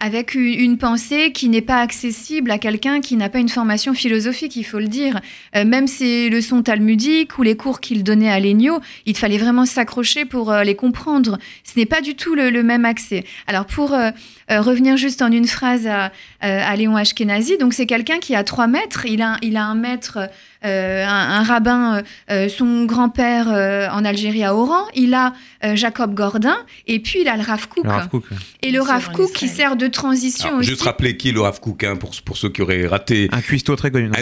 [0.00, 4.54] Avec une, pensée qui n'est pas accessible à quelqu'un qui n'a pas une formation philosophique,
[4.54, 5.20] il faut le dire.
[5.56, 9.66] Euh, même ses leçons talmudiques ou les cours qu'il donnait à Lénio, il fallait vraiment
[9.66, 11.38] s'accrocher pour euh, les comprendre.
[11.64, 13.24] Ce n'est pas du tout le, même accès.
[13.48, 14.10] Alors pour euh,
[14.50, 16.10] euh, revenir juste en une phrase à, euh,
[16.42, 19.04] à Léon Ashkenazi, donc c'est quelqu'un qui a trois maîtres.
[19.04, 20.26] Il a, il a un euh,
[20.62, 24.84] un, un rabbin, euh, euh, son grand-père euh, en Algérie à Oran.
[24.94, 25.32] Il a
[25.64, 26.56] euh, Jacob Gordin
[26.86, 27.84] et puis il a le Rav Kook.
[27.84, 28.24] Le Rav Kook.
[28.62, 30.70] Et le Rav Kook qui sert de transition Alors, aussi.
[30.70, 33.28] Juste rappeler qui est le Rav Kook, hein, pour, pour ceux qui auraient raté.
[33.32, 34.10] Un cuistot très connu.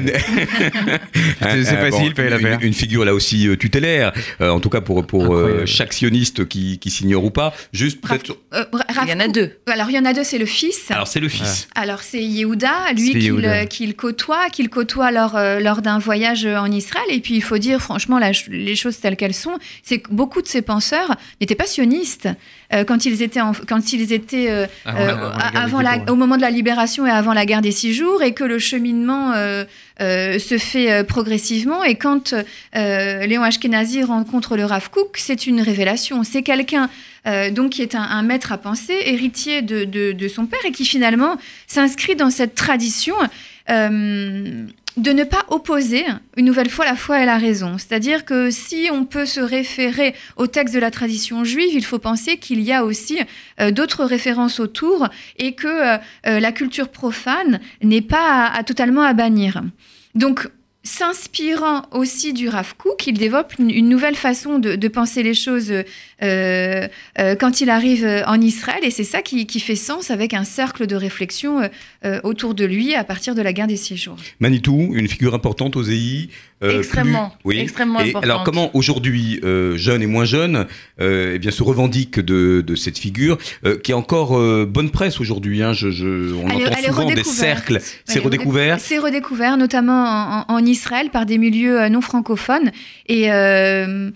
[1.41, 2.59] C'est- Un- facile, fallait la une, faire.
[2.63, 6.79] une figure là aussi euh, tutélaire, euh, en tout cas pour, euh, chaque sioniste qui,
[6.79, 7.55] qui s'ignore ou pas.
[7.73, 8.37] Juste Rav- peut-être.
[8.55, 9.53] Euh, Rav Il y en a deux.
[9.67, 10.91] Alors il y en a deux, c'est le fils.
[10.91, 11.69] Alors c'est le fils.
[11.75, 16.59] Alors c'est Yehuda, lui qu'il euh, côtoie, qu'il côtoie lors, euh, lors d'un voyage euh,
[16.59, 17.05] en Israël.
[17.11, 20.43] Et puis il faut dire franchement la les choses telles qu'elles sont, c'est que beaucoup
[20.43, 22.29] de ces penseurs n'étaient pas sionistes
[22.73, 26.11] euh, quand ils étaient en- quand ils étaient euh, Avant euh, la- avant avant ouais.
[26.11, 28.59] au moment de la libération et avant la guerre des six jours, et que le
[28.59, 29.65] cheminement euh,
[30.01, 31.85] euh, se fait euh, progressivement.
[31.85, 36.25] Et quand euh, Léon Ashkenazi rencontre le Rav Kook, c'est une révélation.
[36.25, 36.91] C'est quelqu'un
[37.27, 40.61] euh, donc qui est un, un maître à penser, héritier de, de- de son père,
[40.67, 43.15] et qui finalement s'inscrit dans cette tradition.
[43.71, 44.65] euh,
[44.97, 46.05] de ne pas opposer
[46.37, 47.77] une nouvelle fois la foi et la raison.
[47.79, 51.99] C'est-à-dire que si on peut se référer au texte de la tradition juive, il faut
[51.99, 53.19] penser qu'il y a aussi
[53.61, 59.13] euh, d'autres références autour et que euh, euh, la culture profane n'est pas totalement à
[59.13, 59.63] bannir.
[60.15, 60.49] Donc,
[60.87, 65.35] s'inspirant aussi du Rav Kook, il développe une, une nouvelle façon de, de penser les
[65.35, 69.77] choses euh, euh, quand il arrive euh, en Israël, et c'est ça qui, qui fait
[69.77, 71.69] sens avec un cercle de réflexion
[72.05, 74.17] euh, autour de lui à partir de la guerre des six jours.
[74.41, 76.29] Manitou, une figure importante aux EI.
[76.63, 78.25] euh, Extrêmement, plus- extrêmement Et importante.
[78.25, 80.67] Alors comment aujourd'hui, euh, jeunes et moins jeunes,
[81.01, 84.91] euh, eh bien, se revendiquent de, de cette figure euh, qui est encore euh, bonne
[84.91, 85.63] presse aujourd'hui.
[85.63, 87.81] hein, je, je- on Elle entend elle souvent des cercles.
[88.07, 88.81] C'est redécouvert.
[88.81, 92.71] C'est redécouvert, notamment en, en- en Israël, par des milieux euh, non francophones.
[93.07, 94.11] Et euh,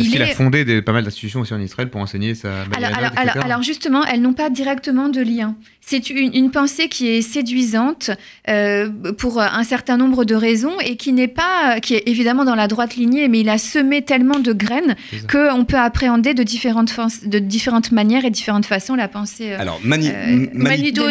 [0.00, 2.48] Parce il qu'il a fondé des, pas mal d'institutions aussi en Israël pour enseigner sa
[2.62, 5.54] Alors, manière alors, alors- alors justement, elles n'ont pas directement de lien.
[5.80, 8.10] C'est une, une pensée qui est séduisante
[8.48, 8.88] euh,
[9.18, 12.68] pour un certain nombre de raisons et qui n'est pas, qui est évidemment dans la
[12.68, 14.94] droite lignée, mais il a semé tellement de graines
[15.30, 16.92] qu'on peut appréhender de différentes,
[17.26, 19.52] de différentes manières et différentes façons la pensée.
[19.52, 21.02] euh, Alors Mani- Euh, Manitou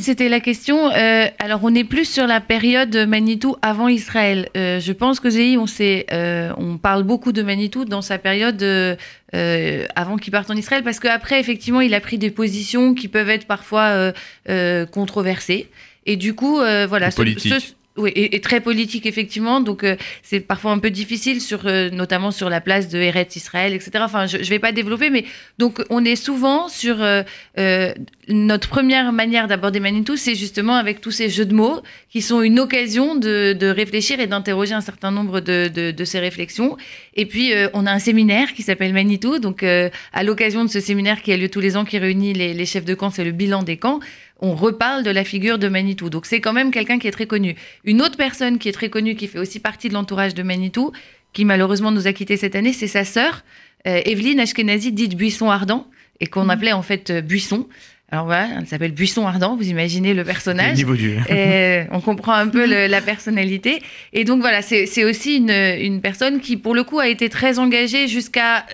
[0.00, 0.90] c'était la question.
[0.92, 4.48] Euh, alors, on est plus sur la période Manitou avant Israël.
[4.56, 8.96] Euh, je pense qu'Ozei, on, euh, on parle beaucoup de Manitou dans sa période euh,
[9.34, 13.08] euh, avant qu'il parte en Israël, parce qu'après, effectivement, il a pris des positions qui
[13.08, 14.12] peuvent être parfois euh,
[14.48, 15.68] euh, controversées.
[16.06, 17.10] Et du coup, voilà.
[17.10, 17.76] Politique.
[17.98, 19.60] Oui, et, très politique, effectivement.
[19.60, 23.36] Donc, euh, c'est parfois un peu difficile, sur, euh, notamment sur la place de Eretz
[23.36, 23.90] Israël, etc.
[24.00, 25.24] Enfin, je ne vais pas développer, mais
[25.58, 27.94] donc, on est souvent sur euh,
[28.28, 32.40] notre première manière d'aborder Manitou, c'est justement avec tous ces jeux de mots qui sont
[32.40, 36.76] une occasion de, réfléchir et d'interroger un certain nombre de, ces réflexions.
[37.14, 39.38] Et puis, on a un séminaire qui s'appelle Manitou.
[39.38, 42.54] Donc, à l'occasion de ce séminaire qui a lieu tous les ans, qui réunit les,
[42.54, 44.00] les chefs de camp, c'est le bilan des camps,
[44.40, 46.10] on reparle de la figure de Manitou.
[46.10, 47.56] Donc, c'est quand même quelqu'un qui est très connu.
[47.84, 50.92] Une autre personne qui est très connue, qui fait aussi partie de l'entourage de Manitou,
[51.32, 53.42] qui malheureusement nous a quittés cette année, c'est sa sœur,
[53.86, 55.86] euh, Evelyne Ashkenazi, dite Buisson Ardent,
[56.20, 57.66] et qu'on appelait en fait euh, Buisson.
[58.10, 60.76] Alors voilà, elle s'appelle Buisson Ardent, vous imaginez le Le personnage.
[60.76, 61.18] niveau du.
[61.28, 63.82] Et on comprend un peu le- la personnalité.
[64.14, 67.28] Et donc voilà, c'est c'est aussi une, une personne qui, pour le coup, a été
[67.28, 68.64] très engagée jusqu'à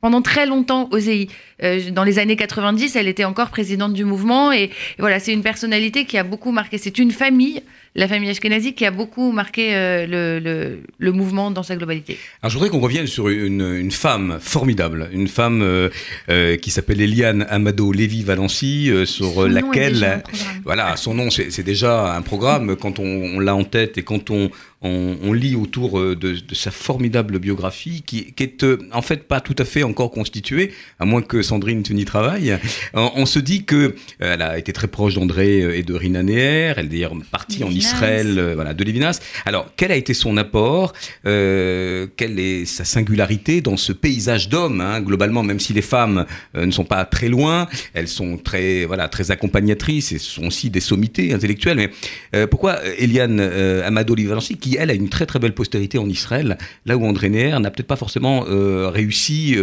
[0.00, 1.28] pendant très longtemps aux EI.
[1.64, 4.52] Euh, dans les années 90, elle était encore présidente du mouvement.
[4.52, 6.78] Et, et voilà, c'est une personnalité qui a beaucoup marqué.
[6.78, 7.62] C'est une famille,
[7.94, 12.18] la famille Ashkenazi, qui a beaucoup marqué euh, le, le- le mouvement dans sa globalité.
[12.42, 15.88] Alors je voudrais qu'on revienne sur une, une femme formidable, une femme euh,
[16.28, 20.22] euh, qui s'appelle Eliane Amado Lévy Valency, sur son laquelle.
[20.64, 24.30] Voilà, son nom, c'est déjà un programme quand on, on l'a en tête et quand
[24.30, 24.50] on,
[24.82, 29.24] on, on lit autour de, de sa formidable biographie, qui, qui est euh, en fait
[29.28, 32.58] pas tout à fait encore constituée, à moins que Sandrine, tu n'y travailles.
[32.94, 35.94] On, on se dit que euh, elle a été très proche d'André euh, et de
[35.94, 36.74] Rina Neher.
[36.76, 37.70] Elle est d'ailleurs partie en.
[37.70, 39.20] Israël, euh, voilà, de Lévinas.
[39.46, 40.92] Alors, quel a été son apport
[41.26, 46.26] euh, Quelle est sa singularité dans ce paysage d'hommes hein, Globalement, même si les femmes
[46.54, 50.80] ne sont pas très loin, elles sont très, voilà, très accompagnatrices et sont aussi des
[50.80, 51.76] sommités intellectuelles.
[51.76, 51.90] Mais
[52.34, 56.08] euh, pourquoi Eliane euh, Amado Valenci, qui elle a une très très belle postérité en
[56.08, 59.56] Israël, là où André Neher n'a peut-être pas forcément réussi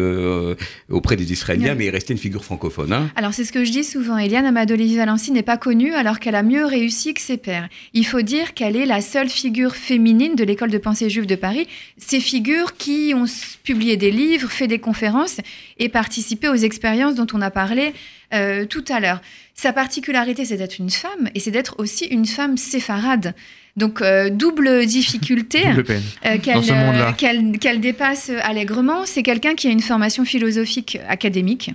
[0.90, 2.94] auprès des Israéliens, Mais est resté une figure francophone.
[2.94, 3.12] Hein.
[3.16, 6.36] Alors c'est ce que je dis souvent, Eliane Amadoli Valenci n'est pas connue alors qu'elle
[6.36, 7.70] a mieux réussi que ses pairs.
[7.94, 11.36] Il faut dire qu'elle est la seule figure féminine de l'école de pensée juive de
[11.36, 11.68] Paris.
[11.98, 13.26] Ces figures qui ont
[13.64, 15.38] publié des livres, fait des conférences
[15.78, 17.94] et participé aux expériences dont on a parlé
[18.34, 19.22] euh, tout à l'heure.
[19.56, 23.36] Sa particularité, c'est d'être une femme et c'est d'être aussi une femme séfarade.
[23.78, 25.64] Donc euh, double difficulté
[26.26, 29.06] euh, qu'elle euh, dépasse allègrement.
[29.06, 31.72] C'est quelqu'un qui a une formation philosophique académique.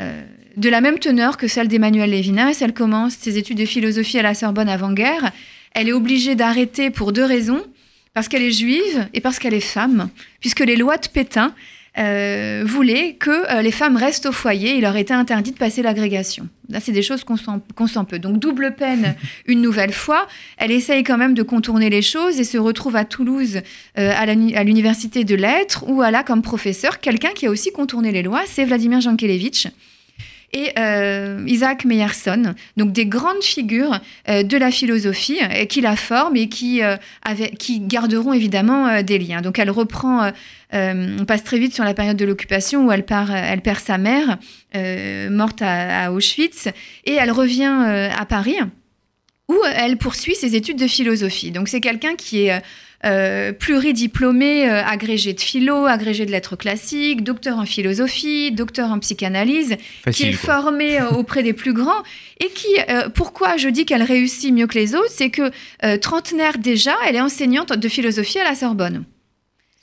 [0.00, 0.22] euh,
[0.56, 2.58] de la même teneur que celle d'Emmanuel Lévinas.
[2.60, 5.30] Elle commence ses études de philosophie à la Sorbonne avant-guerre.
[5.72, 7.62] Elle est obligée d'arrêter pour deux raisons.
[8.14, 10.08] Parce qu'elle est juive et parce qu'elle est femme.
[10.40, 11.54] Puisque les lois de Pétain
[11.98, 14.76] euh, voulaient que euh, les femmes restent au foyer.
[14.76, 16.48] Il leur était interdit de passer l'agrégation.
[16.68, 17.50] Là, c'est des choses qu'on sent,
[17.86, 18.18] sent peu.
[18.18, 20.26] Donc, double peine une nouvelle fois.
[20.58, 23.60] Elle essaye quand même de contourner les choses et se retrouve à Toulouse
[23.98, 28.12] euh, à l'université de lettres où elle a comme professeur quelqu'un qui a aussi contourné
[28.12, 29.68] les lois, c'est Vladimir Jankélévitch
[30.52, 35.94] et euh, Isaac Meyerson, donc des grandes figures euh, de la philosophie euh, qui la
[35.94, 36.80] forment et qui,
[37.80, 39.42] garderont évidemment des liens.
[39.42, 40.30] Donc elle reprend,
[40.72, 44.38] on passe très vite sur la période de l'occupation où elle, perd sa mère,
[45.30, 46.68] morte à, à Auschwitz,
[47.04, 48.56] et elle revient à Paris
[49.48, 51.50] où elle poursuit ses études de philosophie.
[51.50, 52.62] Donc c'est quelqu'un qui est
[53.04, 58.98] euh, pluridiplômé, euh, agrégé de philo, agrégé de lettres classiques, docteur en philosophie, docteur en
[58.98, 59.76] psychanalyse,
[60.12, 60.62] qui est quoi.
[60.62, 62.02] formée euh, auprès des plus grands
[62.40, 65.50] et qui, euh, pourquoi je dis qu'elle réussit mieux que les autres, c'est que
[65.84, 69.04] euh, trentenaire déjà, elle est enseignante de philosophie à la Sorbonne.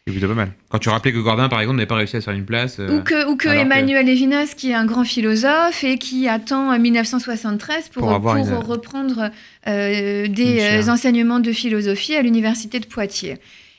[0.08, 0.52] C'est plutôt pas mal.
[0.70, 2.78] Quand tu rappelais que Gordin, par exemple, n'avait pas réussi à se faire une place.
[2.80, 5.98] euh, Ou que, ou que alors que- Emmanuel Lévinas, qui est un grand philosophe et
[5.98, 9.32] qui attend euh, 1973 pour, Pour une- reprendre
[9.68, 13.38] euh, des Une euh, enseignements de philosophie à l'université de Poitiers.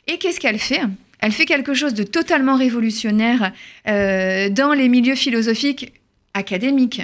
[0.09, 0.81] Et qu'est-ce qu'elle fait?
[1.21, 3.53] Elle fait quelque chose de totalement révolutionnaire
[3.89, 5.93] euh, dans les milieux philosophiques
[6.35, 7.03] académiques.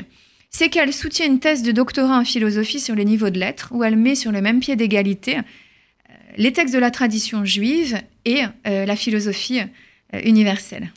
[0.51, 3.85] C'est qu'elle soutient une thèse de doctorat en philosophie sur les niveaux de lettres, où
[3.85, 5.43] elle met sur le même pied d'égalité euh,
[6.37, 10.93] les textes de la tradition juive et euh, la philosophie euh, universelle.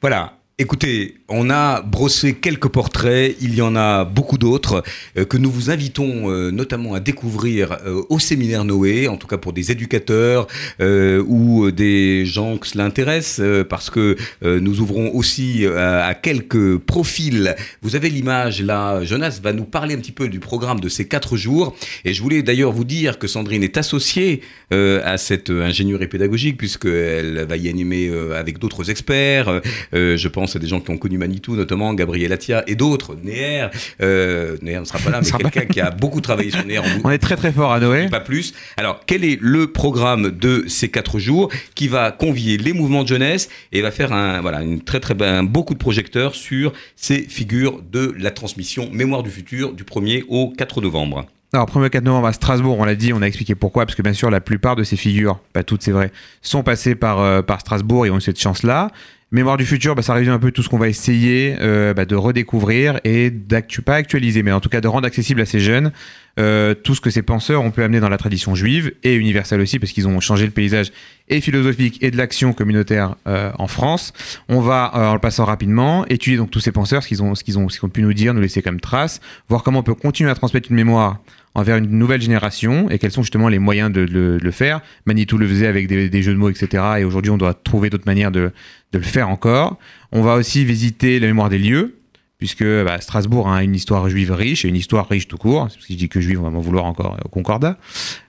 [0.00, 0.39] Voilà.
[0.62, 4.82] Écoutez, on a brossé quelques portraits, il y en a beaucoup d'autres
[5.16, 9.26] euh, que nous vous invitons euh, notamment à découvrir euh, au séminaire Noé, en tout
[9.26, 10.48] cas pour des éducateurs
[10.80, 17.54] ou des gens que cela intéresse, parce que nous ouvrons aussi à quelques profils.
[17.82, 21.06] Vous avez l'image là, Jonas va nous parler un petit peu du programme de ces
[21.06, 24.40] quatre jours, et je voulais d'ailleurs vous dire que Sandrine est associée
[24.70, 29.60] à cette ingénierie pédagogique, puisqu'elle va y animer avec d'autres experts,
[29.92, 33.66] je pense à des gens qui ont connu Manitou, notamment Gabriel Attia et d'autres, Néer.
[34.00, 37.10] Euh, Néer ne sera pas là, mais quelqu'un qui a beaucoup travaillé sur Néer On
[37.10, 38.08] est très très fort à Noé.
[38.08, 38.54] pas plus.
[38.76, 43.08] Alors, quel est le programme de ces quatre jours qui va convier les mouvements de
[43.08, 46.72] jeunesse et va faire un, voilà, une très très un beau coup de projecteur sur
[46.96, 51.26] ces figures de la transmission Mémoire du futur du 1er au 4 novembre?
[51.52, 54.02] Alors, 1er 4 novembre à Strasbourg, on l'a dit, on a expliqué pourquoi, parce que
[54.02, 57.42] bien sûr, la plupart de ces figures, pas toutes, c'est vrai, sont passées par, euh,
[57.42, 58.90] par Strasbourg et ont eu cette chance-là.
[59.32, 62.04] Mémoire du futur, bah, ça résume un peu tout ce qu'on va essayer euh, bah,
[62.04, 65.60] de redécouvrir et d'actu pas actualiser, mais en tout cas de rendre accessible à ces
[65.60, 65.92] jeunes
[66.38, 69.60] euh, tout ce que ces penseurs ont pu amener dans la tradition juive et universelle
[69.60, 70.92] aussi, parce qu'ils ont changé le paysage
[71.28, 74.12] et philosophique et de l'action communautaire euh, en France.
[74.48, 77.34] On va, euh, en le passant rapidement, étudier donc tous ces penseurs, ce qu'ils ont,
[77.34, 79.80] ce qu'ils ont, ce qu'ils ont pu nous dire, nous laisser comme trace, voir comment
[79.80, 81.18] on peut continuer à transmettre une mémoire
[81.54, 84.80] envers une nouvelle génération et quels sont justement les moyens de, le- faire.
[85.06, 86.82] Manitou le faisait avec des, des jeux de mots, etc.
[86.98, 88.52] Et aujourd'hui, on doit trouver d'autres manières de,
[88.92, 89.78] de le faire encore.
[90.12, 91.99] On va aussi visiter la mémoire des lieux,
[92.40, 95.62] puisque bah, Strasbourg a une histoire juive riche et une histoire riche tout court.
[95.62, 97.78] Parce que je dis que juive, on va m'en vouloir encore au Concordat.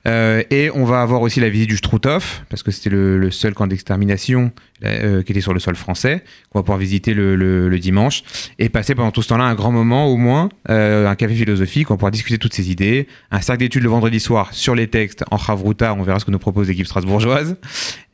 [0.07, 3.31] Euh, et on va avoir aussi la visite du Struthof, parce que c'était le, le
[3.31, 4.51] seul camp d'extermination
[4.83, 8.23] euh, qui était sur le sol français, qu'on va pouvoir visiter le, le- le dimanche,
[8.59, 11.89] et passer pendant tout ce temps-là un grand moment, au moins, euh, un café philosophique,
[11.91, 15.23] on pourra discuter toutes ces idées, un cercle d'études le vendredi soir sur les textes
[15.31, 17.55] en Chavruta, on verra ce que nous propose l'équipe strasbourgeoise.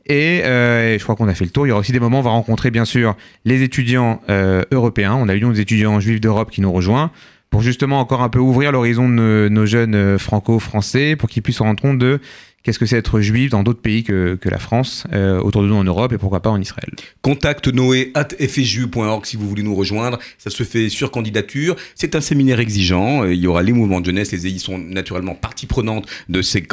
[0.08, 1.66] Et, euh, et je crois qu'on a fait le tour.
[1.66, 4.62] Il y aura aussi des moments où on va rencontrer bien sûr les étudiants euh,
[4.72, 5.14] européens.
[5.14, 7.10] On a l'Union des étudiants juifs d'Europe qui nous rejoint
[7.50, 11.42] pour justement encore un peu ouvrir l'horizon de nos, nos jeunes euh, franco-français pour qu'ils
[11.42, 12.20] puissent se rendre compte de
[12.62, 15.74] qu'est-ce que c'est être juif dans d'autres pays que, la France, euh, autour de nous
[15.74, 16.90] en Europe et pourquoi pas en Israël?
[17.22, 20.18] Contact noé at fju.org si vous voulez nous rejoindre.
[20.38, 21.76] Ça se fait sur candidature.
[21.94, 23.24] C'est un séminaire exigeant.
[23.24, 24.32] Euh, Il y aura les mouvements de jeunesse.
[24.32, 26.66] Les EI sont naturellement partie prenante de ces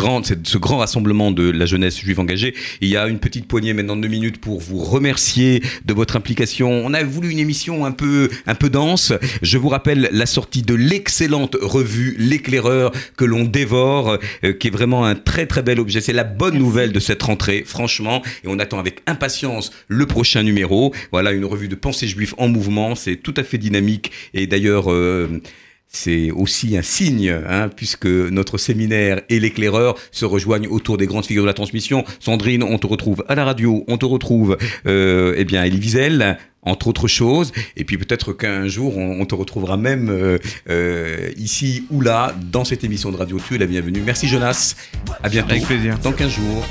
[0.43, 2.55] ce grand rassemblement de la jeunesse juive engagée.
[2.81, 6.15] Il y a une petite poignée maintenant de deux minutes pour vous remercier de votre
[6.15, 6.69] implication.
[6.85, 9.13] On a voulu une émission un peu, un peu dense.
[9.41, 14.71] Je vous rappelle la sortie de l'excellente revue L'éclaireur que l'on dévore, euh, qui est
[14.71, 16.01] vraiment un très très bel objet.
[16.01, 18.21] C'est la bonne nouvelle de cette rentrée, franchement.
[18.43, 20.93] Et on attend avec impatience le prochain numéro.
[21.11, 22.95] Voilà une revue de pensée juive en mouvement.
[22.95, 24.11] C'est tout à fait dynamique.
[24.33, 25.41] Et d'ailleurs, euh,
[25.87, 31.25] c'est aussi un signe, hein, puisque notre séminaire et l'éclaireur se rejoignent autour des grandes
[31.25, 32.03] figures de la transmission.
[32.19, 34.57] Sandrine, on te retrouve à la radio, on te retrouve,
[34.87, 37.53] euh, eh bien, à Elie Wiesel, entre autres choses.
[37.77, 40.37] Et puis peut-être qu'un jour, on, te retrouvera même euh,
[40.69, 44.01] euh, ici ou là, dans cette émission de Radio Tu es la bienvenue.
[44.05, 44.75] Merci Jonas,
[45.23, 45.51] à bientôt.
[45.51, 45.97] Avec plaisir.
[45.99, 46.65] Dans 15 jours.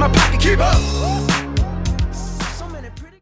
[0.00, 1.29] my pocket, keep up.